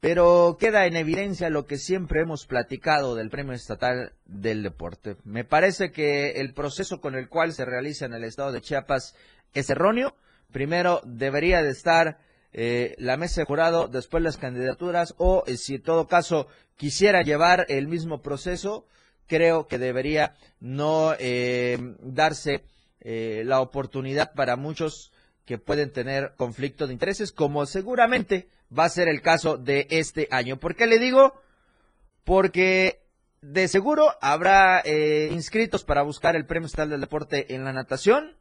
[0.00, 5.16] pero queda en evidencia lo que siempre hemos platicado del premio estatal del deporte.
[5.24, 9.14] Me parece que el proceso con el cual se realiza en el estado de Chiapas
[9.54, 10.16] es erróneo.
[10.52, 12.18] Primero debería de estar
[12.52, 17.22] eh, la mesa de jurado, después las candidaturas, o eh, si en todo caso quisiera
[17.22, 18.86] llevar el mismo proceso,
[19.26, 22.64] creo que debería no eh, darse
[23.04, 25.10] la oportunidad para muchos
[25.44, 28.46] que pueden tener conflicto de intereses, como seguramente
[28.78, 30.60] va a ser el caso de este año.
[30.60, 31.34] ¿Por qué le digo?
[32.22, 33.02] Porque
[33.40, 34.84] de seguro habrá
[35.32, 38.36] inscritos para buscar el premio estatal del deporte en la natación,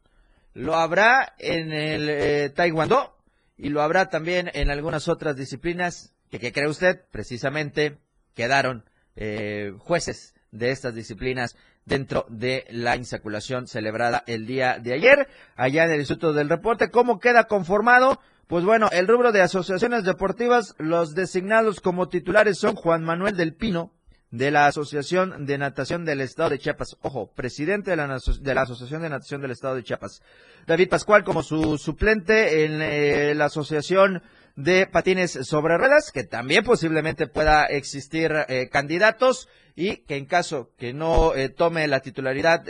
[0.54, 3.16] lo habrá en el taekwondo,
[3.62, 7.02] y lo habrá también en algunas otras disciplinas que, ¿qué cree usted?
[7.12, 8.00] Precisamente
[8.34, 8.86] quedaron
[9.16, 15.86] eh, jueces de estas disciplinas dentro de la insaculación celebrada el día de ayer allá
[15.86, 16.90] en el Instituto del Reporte.
[16.90, 18.20] ¿Cómo queda conformado?
[18.48, 23.54] Pues bueno, el rubro de asociaciones deportivas, los designados como titulares son Juan Manuel del
[23.54, 23.94] Pino,
[24.32, 26.96] de la Asociación de Natación del Estado de Chiapas.
[27.02, 30.22] Ojo, presidente de la, de la Asociación de Natación del Estado de Chiapas.
[30.66, 34.24] David Pascual como su suplente en eh, la Asociación
[34.56, 40.72] de Patines sobre Ruedas, que también posiblemente pueda existir eh, candidatos y que en caso
[40.78, 42.64] que no eh, tome la titularidad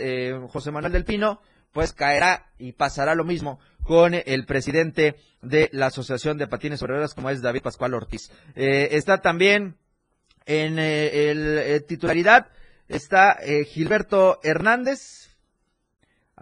[0.48, 1.40] José Manuel del Pino,
[1.72, 6.94] pues caerá y pasará lo mismo con el presidente de la Asociación de Patines sobre
[6.94, 8.30] Ruedas, como es David Pascual Ortiz.
[8.54, 9.76] está también
[10.46, 12.48] en el titularidad
[12.88, 15.22] está Gilberto Hernández,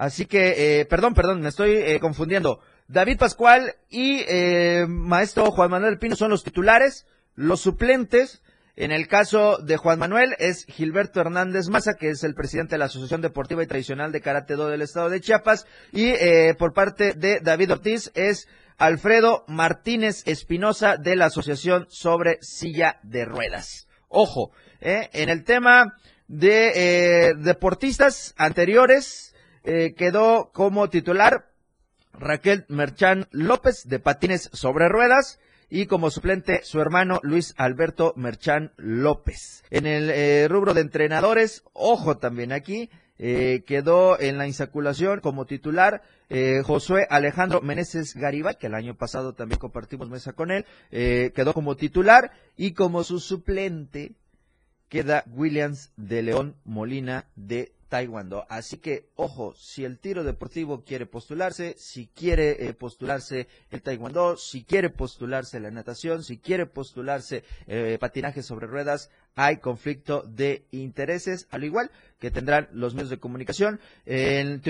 [0.00, 2.60] Así que, eh, perdón, perdón, me estoy eh, confundiendo.
[2.88, 8.42] David Pascual y eh, maestro Juan Manuel Pino son los titulares, los suplentes.
[8.76, 12.78] En el caso de Juan Manuel es Gilberto Hernández Maza, que es el presidente de
[12.78, 15.66] la Asociación Deportiva y Tradicional de Karate Do del Estado de Chiapas.
[15.92, 16.14] Y
[16.54, 18.48] por parte de David Ortiz es
[18.78, 23.89] Alfredo Martínez Espinosa de la Asociación sobre Silla de Ruedas.
[24.10, 24.50] Ojo,
[24.80, 25.96] en el tema
[26.28, 29.30] de deportistas anteriores,
[29.62, 31.50] eh, quedó como titular
[32.12, 35.38] Raquel Merchán López de patines sobre ruedas
[35.68, 39.62] y como suplente su hermano Luis Alberto Merchán López.
[39.70, 42.90] En el eh, rubro de entrenadores, ojo también aquí,
[43.22, 46.02] eh, quedó en la insaculación como titular
[46.64, 51.74] Josué Alejandro Meneses Garibay, que el año pasado también compartimos mesa con él, quedó como
[51.74, 54.12] titular y como su suplente
[54.88, 58.46] queda Williams de León Molina de taekwondo.
[58.48, 64.38] Así que, ojo, si el tiro deportivo quiere postularse, si quiere eh, postularse el taekwondo,
[64.38, 70.64] si quiere postularse la natación, si quiere postularse eh, patinaje sobre ruedas, hay conflicto de
[70.70, 73.80] intereses, al igual que tendrán los medios de comunicación.
[74.06, 74.62] en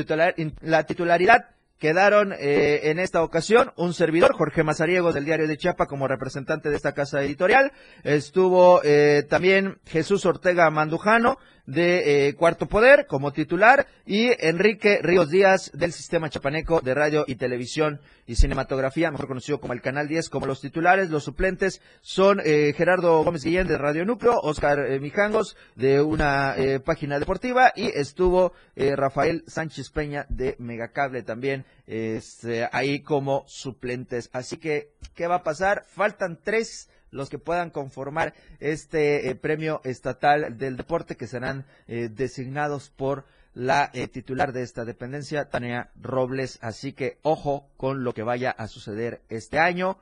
[0.60, 5.86] la titularidad quedaron eh, en esta ocasión un servidor, Jorge Mazariegos del Diario de Chiapa,
[5.86, 7.72] como representante de esta casa editorial.
[8.04, 8.82] Estuvo
[9.28, 11.38] también Jesús Ortega Mandujano,
[11.70, 17.24] de eh, Cuarto Poder como titular y Enrique Ríos Díaz del Sistema Chapaneco de Radio
[17.26, 21.10] y Televisión y Cinematografía, mejor conocido como el Canal 10, como los titulares.
[21.10, 26.56] Los suplentes son eh, Gerardo Gómez Guillén de Radio Núcleo, Oscar eh, Mijangos de una
[26.84, 34.30] página deportiva y estuvo Rafael Sánchez Peña de Megacable también este, ahí como suplentes.
[34.32, 35.84] Así que, ¿qué va a pasar?
[35.88, 42.08] Faltan tres los que puedan conformar este eh, premio estatal del deporte que serán eh,
[42.10, 46.58] designados por la eh, titular de esta dependencia, Tania Robles.
[46.62, 49.98] Así que ojo con lo que vaya a suceder este año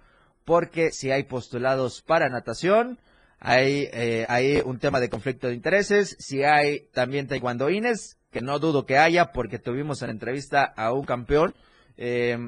[0.49, 2.99] porque si hay postulados para natación,
[3.39, 8.59] hay, eh, hay un tema de conflicto de intereses, si hay también taekwondoines, que no
[8.59, 11.55] dudo que haya, porque tuvimos en entrevista a un campeón,
[11.99, 12.39] eh,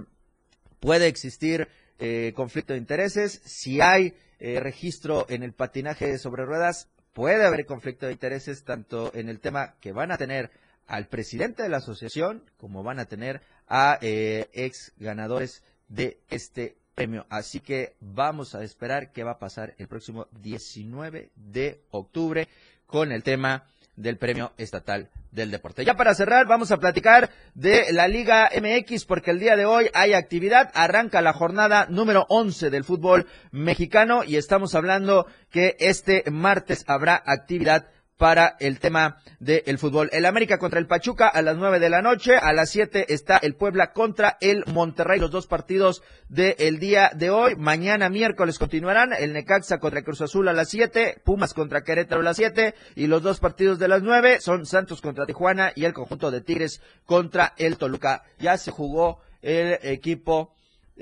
[0.81, 6.89] puede existir eh, conflicto de intereses, si hay eh, registro en el patinaje sobre ruedas,
[7.13, 10.51] puede haber conflicto de intereses tanto en el tema que van a tener
[10.87, 16.77] al presidente de la asociación como van a tener a eh, ex ganadores de este
[16.95, 17.27] premio.
[17.29, 22.49] Así que vamos a esperar qué va a pasar el próximo 19 de octubre
[22.87, 23.67] con el tema
[23.97, 25.85] del Premio Estatal del Deporte.
[25.85, 29.91] Ya para cerrar, vamos a platicar de la Liga MX porque el día de hoy
[29.95, 30.71] hay actividad.
[30.75, 37.23] Arranca la jornada número 11 del fútbol mexicano y estamos hablando que este martes habrá
[37.25, 37.89] actividad
[38.21, 40.11] para el tema del fútbol.
[40.13, 43.39] El América contra el Pachuca a las nueve de la noche, a las siete está
[43.39, 47.57] el Puebla contra el Monterrey, los dos partidos del día de hoy.
[47.57, 52.25] Mañana miércoles continuarán el Necaxa contra Cruz Azul a las siete, Pumas contra Querétaro a
[52.25, 55.95] las siete y los dos partidos de las nueve son Santos contra Tijuana y el
[55.95, 58.25] conjunto de Tigres contra el Toluca.
[58.39, 60.53] Ya se jugó el equipo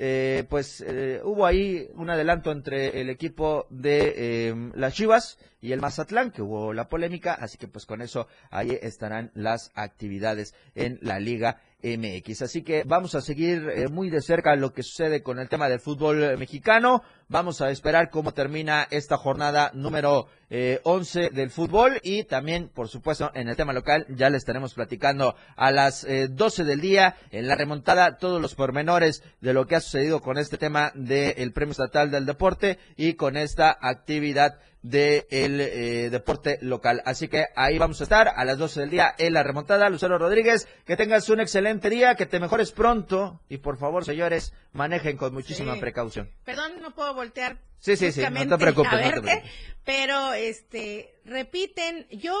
[0.01, 5.73] eh, pues eh, hubo ahí un adelanto entre el equipo de eh, las Chivas y
[5.73, 10.55] el Mazatlán, que hubo la polémica, así que pues con eso ahí estarán las actividades
[10.73, 12.41] en la Liga MX.
[12.41, 15.69] Así que vamos a seguir eh, muy de cerca lo que sucede con el tema
[15.69, 17.03] del fútbol mexicano.
[17.27, 22.89] Vamos a esperar cómo termina esta jornada número eh, 11 del fútbol y también, por
[22.89, 27.15] supuesto, en el tema local ya le estaremos platicando a las eh, 12 del día
[27.31, 31.53] en la remontada todos los pormenores de lo que ha sucedido con este tema del
[31.53, 37.01] Premio Estatal del Deporte y con esta actividad del de eh, deporte local.
[37.05, 39.89] Así que ahí vamos a estar a las 12 del día en la remontada.
[39.89, 44.53] Lucero Rodríguez, que tengas un excelente día, que te mejores pronto y por favor, señores,
[44.71, 45.79] manejen con muchísima Sí.
[45.79, 46.31] precaución.
[46.45, 47.57] Perdón, no puedo voltear.
[47.79, 49.51] Sí, sí, sí, no te preocupes, a no te verte, preocupes.
[49.85, 52.35] Pero, este, repiten, yo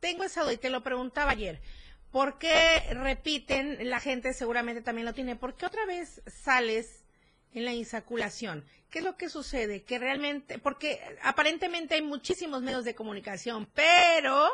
[0.00, 1.60] tengo esa y te lo preguntaba ayer.
[2.10, 3.88] ¿Por qué repiten?
[3.88, 5.36] La gente seguramente también lo tiene.
[5.36, 6.99] ¿Por qué otra vez sales
[7.54, 8.64] en la insaculación?
[8.90, 9.82] ¿Qué es lo que sucede?
[9.82, 14.48] Que realmente, porque aparentemente hay muchísimos medios de comunicación, pero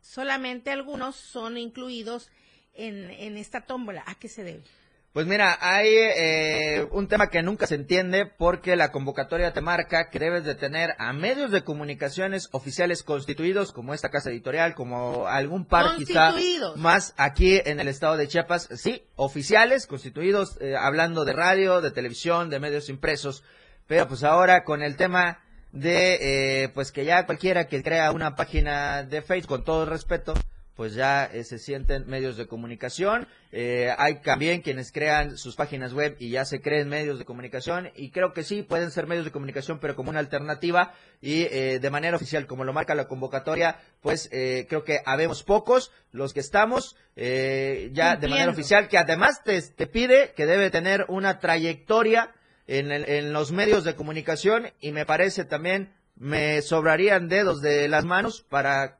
[0.00, 2.30] solamente algunos son incluidos
[2.74, 4.02] en, en esta tómbola.
[4.06, 4.64] ¿A qué se debe?
[5.12, 10.08] Pues mira, hay eh, un tema que nunca se entiende porque la convocatoria te marca
[10.08, 15.26] que debes de tener a medios de comunicaciones oficiales constituidos, como esta casa editorial, como
[15.26, 16.32] algún par quizá
[16.76, 21.90] más aquí en el estado de Chiapas, sí, oficiales, constituidos, eh, hablando de radio, de
[21.90, 23.42] televisión, de medios impresos,
[23.88, 25.40] pero pues ahora con el tema
[25.72, 30.34] de, eh, pues que ya cualquiera que crea una página de Facebook, con todo respeto,
[30.80, 33.28] pues ya eh, se sienten medios de comunicación.
[33.52, 37.90] Eh, hay también quienes crean sus páginas web y ya se creen medios de comunicación.
[37.96, 40.94] Y creo que sí, pueden ser medios de comunicación, pero como una alternativa.
[41.20, 45.42] Y eh, de manera oficial, como lo marca la convocatoria, pues eh, creo que habemos
[45.42, 50.46] pocos los que estamos eh, ya de manera oficial, que además te, te pide que
[50.46, 52.32] debe tener una trayectoria
[52.66, 54.70] en, el- en los medios de comunicación.
[54.80, 58.96] Y me parece también me sobrarían dedos de las manos para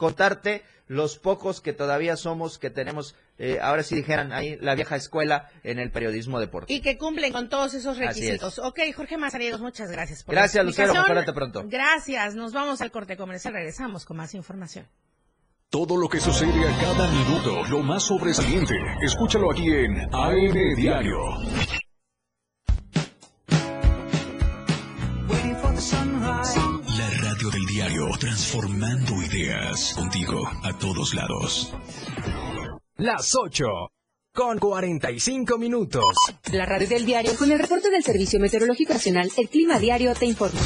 [0.00, 4.96] contarte los pocos que todavía somos, que tenemos, eh, ahora sí dijeran ahí, la vieja
[4.96, 6.76] escuela en el periodismo deportivo.
[6.76, 8.08] Y que cumplen con todos esos Así es.
[8.08, 8.58] requisitos.
[8.58, 11.62] Ok, Jorge Mazariegos, muchas gracias por Gracias, Lucero, mejórate pronto.
[11.66, 14.88] Gracias, nos vamos al corte comercial, regresamos con más información.
[15.68, 21.18] Todo lo que sucede a cada minuto, lo más sobresaliente, escúchalo aquí en AM Diario.
[28.50, 31.72] Transformando ideas contigo a todos lados.
[32.96, 33.64] Las 8
[34.34, 36.16] con 45 minutos.
[36.52, 40.26] La radio del diario con el reporte del Servicio Meteorológico Nacional, el Clima Diario te
[40.26, 40.60] informa.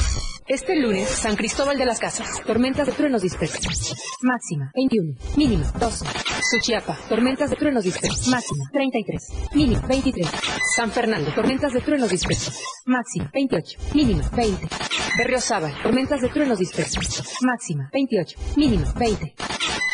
[0.47, 3.95] Este lunes, San Cristóbal de las Casas, tormentas de truenos dispersos.
[4.21, 5.15] Máxima, 21.
[5.37, 6.05] Mínima, 12.
[6.51, 8.29] Suchiapa, tormentas de truenos dispersos.
[8.29, 9.23] Máxima, 33.
[9.55, 10.29] Mínima, 23.
[10.77, 12.63] San Fernando, tormentas de truenos dispersos.
[12.85, 13.79] Máxima, 28.
[13.95, 14.69] Mínima, 20.
[15.17, 17.23] Berriozábal, tormentas de truenos dispersos.
[17.41, 18.39] Máxima, 28.
[18.57, 19.35] Mínima, 20.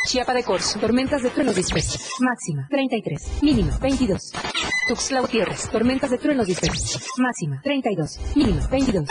[0.09, 2.09] Chiapa de Corzo, tormentas de truenos dispersos.
[2.19, 3.43] Máxima, 33.
[3.43, 4.33] Mínima, 22.
[4.89, 7.01] Tuxtla Gutiérrez, tormentas de truenos dispersos.
[7.19, 8.19] Máxima, 32.
[8.35, 9.09] Mínima, 22.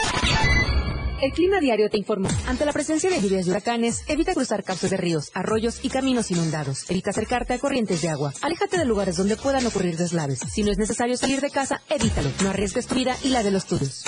[1.21, 2.29] El clima diario te informa.
[2.47, 6.31] Ante la presencia de lluvias y huracanes, evita cruzar cauces de ríos, arroyos y caminos
[6.31, 6.89] inundados.
[6.89, 8.31] Evita acercarte a corrientes de agua.
[8.41, 10.39] Aléjate de lugares donde puedan ocurrir deslaves.
[10.39, 12.29] Si no es necesario salir de casa, evítalo.
[12.41, 14.05] No arriesgues tu vida y la de los tuyos.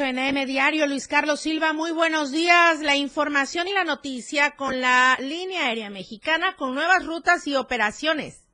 [0.00, 0.86] Regreso en AM Diario.
[0.86, 2.82] Luis Carlos Silva, muy buenos días.
[2.82, 8.46] La información y la noticia con la línea aérea mexicana con nuevas rutas y operaciones.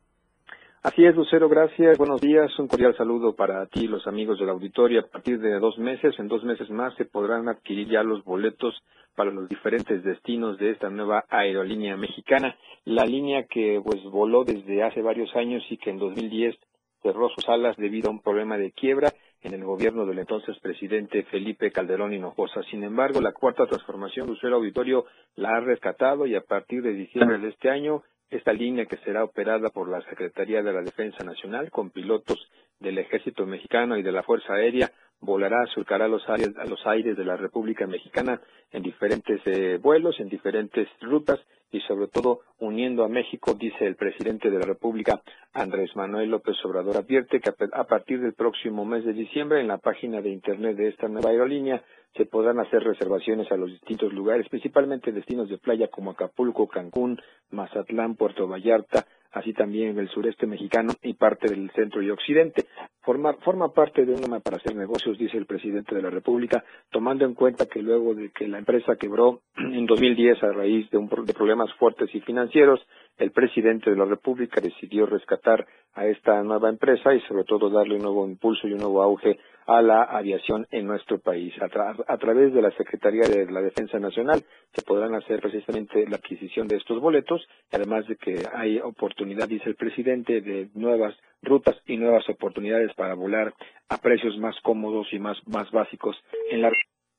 [0.83, 1.99] Así es, Lucero, gracias.
[1.99, 2.51] Buenos días.
[2.59, 5.01] Un cordial saludo para ti, los amigos de la auditoria.
[5.01, 8.75] A partir de dos meses, en dos meses más, se podrán adquirir ya los boletos
[9.15, 12.57] para los diferentes destinos de esta nueva aerolínea mexicana.
[12.85, 16.57] La línea que pues voló desde hace varios años y que en 2010
[17.03, 19.13] cerró sus alas debido a un problema de quiebra
[19.47, 22.63] en el gobierno del entonces presidente Felipe Calderón Hinojosa.
[22.65, 27.39] Sin embargo, la cuarta transformación Lucero Auditorio la ha rescatado y a partir de diciembre
[27.39, 31.71] de este año, esta línea que será operada por la Secretaría de la Defensa Nacional
[31.71, 34.91] con pilotos del Ejército Mexicano y de la Fuerza Aérea
[35.21, 38.41] volará, surcará los aires, los aires de la República Mexicana
[38.71, 41.41] en diferentes eh, vuelos, en diferentes rutas
[41.71, 45.21] y sobre todo uniendo a México, dice el presidente de la República,
[45.53, 49.79] Andrés Manuel López Obrador, advierte que a partir del próximo mes de diciembre en la
[49.79, 51.83] página de internet de esta nueva aerolínea
[52.17, 57.21] se podrán hacer reservaciones a los distintos lugares, principalmente destinos de playa como Acapulco, Cancún,
[57.51, 59.07] Mazatlán, Puerto Vallarta,
[59.37, 62.65] así también en el sureste mexicano y parte del centro y occidente.
[63.03, 66.65] Forma, forma parte de un tema para hacer negocios, dice el presidente de la República,
[66.91, 70.97] tomando en cuenta que luego de que la empresa quebró en 2010 a raíz de,
[70.97, 72.81] un, de problemas fuertes y financieros,
[73.19, 77.97] el presidente de la República decidió rescatar a esta nueva empresa y sobre todo darle
[77.97, 81.53] un nuevo impulso y un nuevo auge a la aviación en nuestro país.
[81.61, 86.07] A, tra a, través de la Secretaría de la Defensa Nacional se podrán hacer precisamente
[86.09, 91.15] la adquisición de estos boletos, además de que hay oportunidad, dice el presidente, de nuevas
[91.43, 93.53] rutas y nuevas oportunidades para volar
[93.89, 96.17] a precios más cómodos y más, más básicos
[96.51, 96.71] en la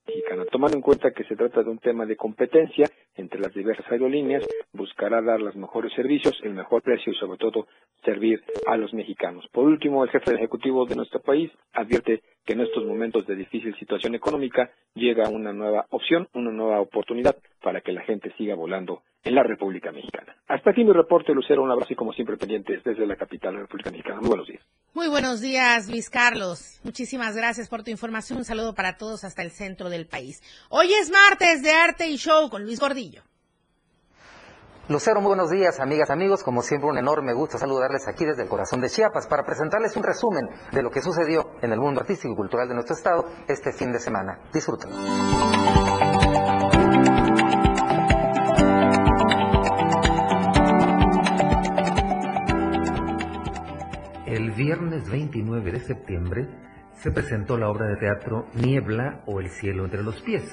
[0.08, 0.46] mexicana.
[0.46, 4.46] Tomando en cuenta que se trata de un tema de competencia entre las diversas aerolíneas,
[4.74, 7.68] buscará dar los mejores servicios, el mejor precio y sobre todo
[8.04, 9.48] servir a los mexicanos.
[9.52, 13.76] Por último, el jefe ejecutivo de nuestro país advierte que en estos momentos de difícil
[13.78, 19.04] situación económica llega una nueva opción, una nueva oportunidad para que la gente siga volando
[19.26, 20.34] en la República Mexicana.
[20.48, 21.62] Hasta aquí mi reporte, Lucero.
[21.62, 24.22] Un abrazo y como siempre pendientes desde la capital de la República Mexicana.
[24.22, 24.64] Muy buenos días.
[24.94, 26.80] Muy buenos días, Luis Carlos.
[26.86, 28.40] Muchísimas gracias por tu información.
[28.40, 30.42] Un saludo para todos hasta el centro del país.
[30.70, 33.24] Hoy es martes de Arte y Show con Luis Gordillo.
[34.90, 36.44] Lucero, muy buenos días, amigas, amigos.
[36.44, 40.04] Como siempre, un enorme gusto saludarles aquí desde el corazón de Chiapas para presentarles un
[40.04, 43.74] resumen de lo que sucedió en el mundo artístico y cultural de nuestro estado este
[43.74, 44.40] fin de semana.
[44.54, 44.90] Disfruten.
[54.26, 56.48] El viernes 29 de septiembre
[56.94, 60.44] se presentó la obra de teatro Niebla o El cielo entre los pies,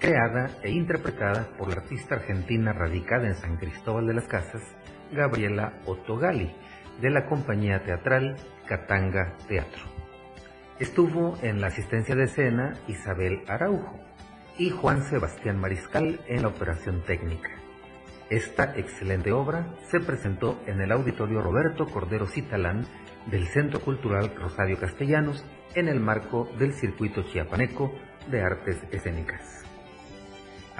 [0.00, 4.62] creada e interpretada por la artista argentina radicada en San Cristóbal de las Casas,
[5.12, 6.52] Gabriela Otogali,
[7.00, 8.36] de la compañía teatral
[8.66, 9.82] Catanga Teatro.
[10.78, 14.00] Estuvo en la asistencia de escena Isabel Araujo
[14.56, 17.50] y Juan Sebastián Mariscal en la operación técnica.
[18.30, 22.86] Esta excelente obra se presentó en el Auditorio Roberto Cordero Citalán
[23.26, 25.44] del Centro Cultural Rosario Castellanos
[25.74, 27.92] en el marco del Circuito Chiapaneco
[28.30, 29.59] de Artes Escénicas.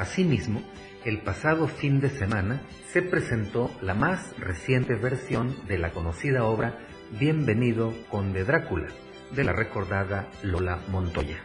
[0.01, 0.63] Asimismo,
[1.05, 6.79] el pasado fin de semana se presentó la más reciente versión de la conocida obra
[7.19, 8.87] Bienvenido Conde Drácula,
[9.33, 11.37] de la recordada Lola Montoya.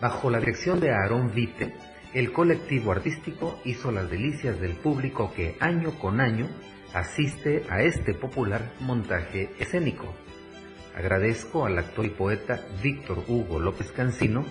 [0.00, 1.74] Bajo la dirección de Aarón Vite,
[2.14, 6.46] el colectivo artístico hizo las delicias del público que año con año
[6.94, 10.14] asiste a este popular montaje escénico.
[10.96, 14.44] Agradezco al actor y poeta Víctor Hugo López Cancino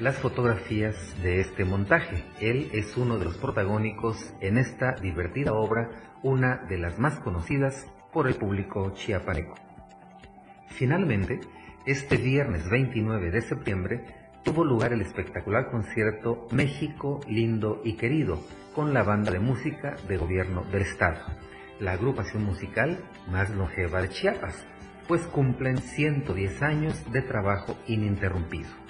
[0.00, 2.24] las fotografías de este montaje.
[2.40, 5.90] Él es uno de los protagónicos en esta divertida obra,
[6.22, 9.54] una de las más conocidas por el público chiapaneco.
[10.68, 11.40] Finalmente,
[11.86, 14.04] este viernes 29 de septiembre
[14.44, 18.40] tuvo lugar el espectacular concierto México Lindo y Querido
[18.74, 21.20] con la banda de música de gobierno del estado,
[21.80, 24.64] la agrupación musical más longeva de Chiapas,
[25.08, 28.87] pues cumplen 110 años de trabajo ininterrumpido.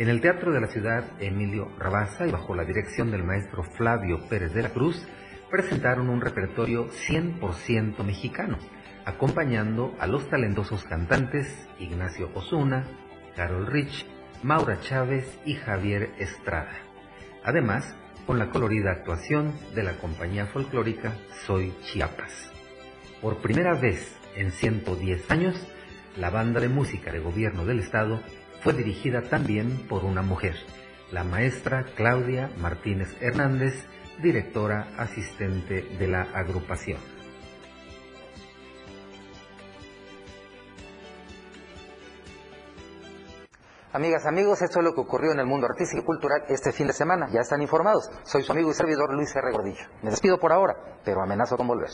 [0.00, 4.26] En el Teatro de la Ciudad Emilio Rabasa y bajo la dirección del maestro Flavio
[4.30, 5.06] Pérez de la Cruz,
[5.50, 8.56] presentaron un repertorio 100% mexicano,
[9.04, 12.86] acompañando a los talentosos cantantes Ignacio Osuna,
[13.36, 14.06] Carol Rich,
[14.42, 16.72] Maura Chávez y Javier Estrada.
[17.44, 17.94] Además,
[18.26, 21.12] con la colorida actuación de la compañía folclórica
[21.44, 22.50] Soy Chiapas.
[23.20, 25.62] Por primera vez en 110 años,
[26.16, 28.22] la banda de música de gobierno del estado
[28.60, 30.54] fue dirigida también por una mujer,
[31.10, 33.86] la maestra Claudia Martínez Hernández,
[34.22, 36.98] directora asistente de la agrupación.
[43.92, 46.86] Amigas, amigos, esto es lo que ocurrió en el mundo artístico y cultural este fin
[46.86, 47.28] de semana.
[47.32, 48.08] Ya están informados.
[48.22, 49.50] Soy su amigo y servidor Luis R.
[49.50, 49.84] Gordillo.
[50.02, 51.90] Me despido por ahora, pero amenazo con volver.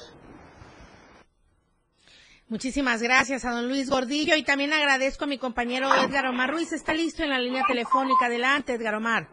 [2.49, 6.73] Muchísimas gracias a don Luis Gordillo y también agradezco a mi compañero Edgar Omar Ruiz.
[6.73, 8.27] Está listo en la línea telefónica.
[8.27, 9.27] Adelante, Edgar Omar.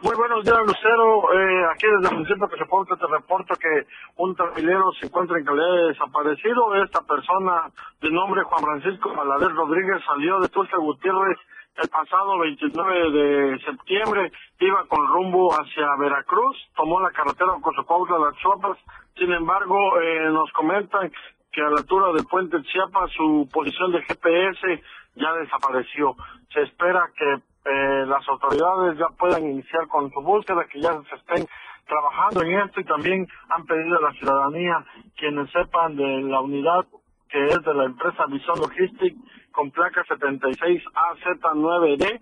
[0.00, 1.32] Muy buenos días, Lucero.
[1.34, 3.86] Eh, aquí desde el municipio que se porta te reporto que
[4.16, 6.74] un trailero se encuentra en calidad de desaparecido.
[6.82, 7.70] Esta persona
[8.00, 11.36] de nombre Juan Francisco Valadez Rodríguez salió de Tulsa Gutiérrez
[11.76, 14.32] el pasado 29 de septiembre.
[14.60, 18.78] Iba con rumbo hacia Veracruz, tomó la carretera Cozocautla de las Chuapas.
[19.16, 21.12] Sin embargo, eh, nos comentan
[21.52, 24.82] que a la altura del puente Chiapas su posición de GPS
[25.14, 26.16] ya desapareció.
[26.52, 31.14] Se espera que eh, las autoridades ya puedan iniciar con su búsqueda, que ya se
[31.14, 31.46] estén
[31.86, 34.84] trabajando en esto y también han pedido a la ciudadanía
[35.16, 36.86] quienes sepan de la unidad
[37.28, 39.16] que es de la empresa Bison Logistic
[39.52, 42.20] con placa 76AZ9D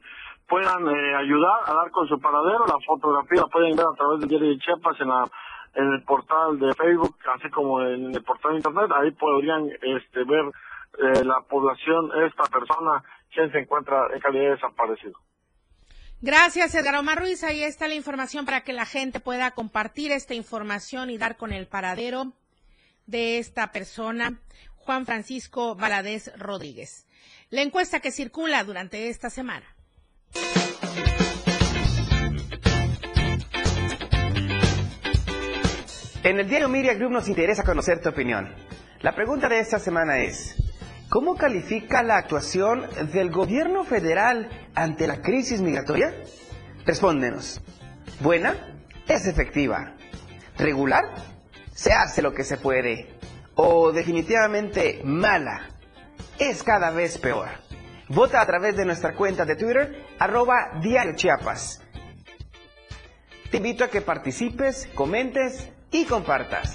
[0.49, 2.65] puedan eh, ayudar a dar con su paradero.
[2.67, 5.27] La fotografía pueden ver a través de de Chiapas en la
[5.75, 10.25] en el portal de Facebook, así como en el portal de internet, ahí podrían este,
[10.25, 10.45] ver
[10.99, 13.03] eh, la población, esta persona,
[13.33, 15.15] quien se encuentra en calidad de desaparecido.
[16.23, 17.43] Gracias, Edgar Omar Ruiz.
[17.45, 21.53] Ahí está la información para que la gente pueda compartir esta información y dar con
[21.53, 22.33] el paradero
[23.07, 24.39] de esta persona,
[24.77, 27.07] Juan Francisco Valadez Rodríguez.
[27.49, 29.67] La encuesta que circula durante esta semana.
[36.23, 38.55] En el diario Media Group nos interesa conocer tu opinión.
[39.01, 40.55] La pregunta de esta semana es,
[41.09, 46.15] ¿cómo califica la actuación del gobierno federal ante la crisis migratoria?
[46.85, 47.63] Respóndenos.
[48.21, 48.55] ¿Buena?
[49.09, 49.95] ¿Es efectiva?
[50.59, 51.05] ¿Regular?
[51.73, 53.09] Se hace lo que se puede.
[53.55, 55.71] ¿O definitivamente mala?
[56.39, 57.49] Es cada vez peor.
[58.09, 61.81] Vota a través de nuestra cuenta de Twitter, arroba Diario Chiapas.
[63.51, 66.75] Te invito a que participes, comentes y compartas.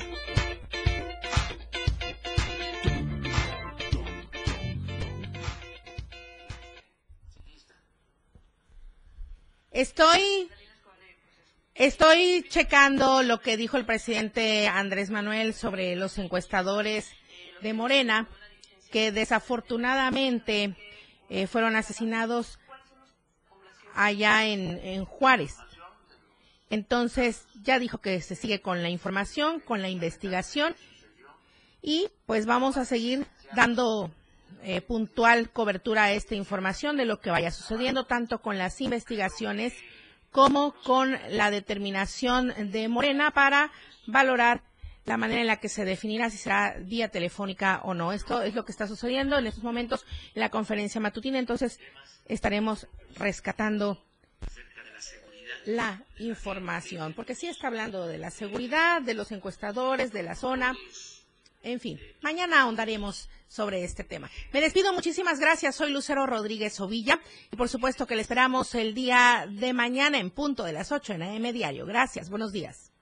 [9.71, 10.49] Estoy
[11.75, 17.11] Estoy checando lo que dijo el presidente Andrés Manuel sobre los encuestadores
[17.61, 18.29] de Morena,
[18.93, 20.73] que desafortunadamente
[21.27, 22.59] eh, fueron asesinados
[23.93, 25.57] allá en, en Juárez.
[26.69, 30.75] Entonces, ya dijo que se sigue con la información, con la investigación
[31.81, 34.11] y pues vamos a seguir dando
[34.63, 39.73] eh, puntual cobertura a esta información de lo que vaya sucediendo, tanto con las investigaciones
[40.31, 43.71] como con la determinación de Morena para
[44.07, 44.63] valorar
[45.05, 48.11] la manera en la que se definirá si será vía telefónica o no.
[48.11, 51.79] Esto es lo que está sucediendo en estos momentos en la conferencia matutina, entonces
[52.25, 54.03] estaremos rescatando
[55.65, 60.75] la información, porque sí está hablando de la seguridad, de los encuestadores, de la zona.
[61.63, 64.29] En fin, mañana ahondaremos sobre este tema.
[64.53, 65.75] Me despido, muchísimas gracias.
[65.75, 67.19] Soy Lucero Rodríguez Ovilla
[67.51, 71.13] y por supuesto que le esperamos el día de mañana en punto de las 8
[71.13, 71.85] en AM Diario.
[71.85, 72.94] Gracias, buenos días.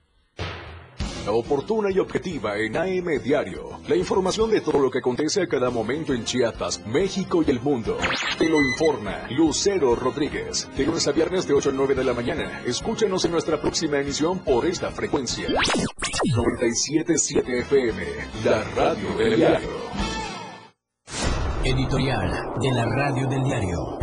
[1.31, 3.69] Oportuna y objetiva en AM Diario.
[3.87, 7.61] La información de todo lo que acontece a cada momento en Chiapas, México y el
[7.61, 7.97] mundo.
[8.37, 10.67] Te lo informa Lucero Rodríguez.
[10.75, 12.61] De lunes a viernes de 8 a 9 de la mañana.
[12.65, 15.47] Escúchanos en nuestra próxima emisión por esta frecuencia.
[15.47, 18.03] 97.7 FM,
[18.43, 19.69] la radio del diario.
[21.63, 23.99] Editorial de la radio del diario.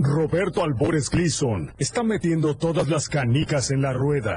[0.00, 4.36] Roberto Albores Gleason está metiendo todas las canicas en la rueda.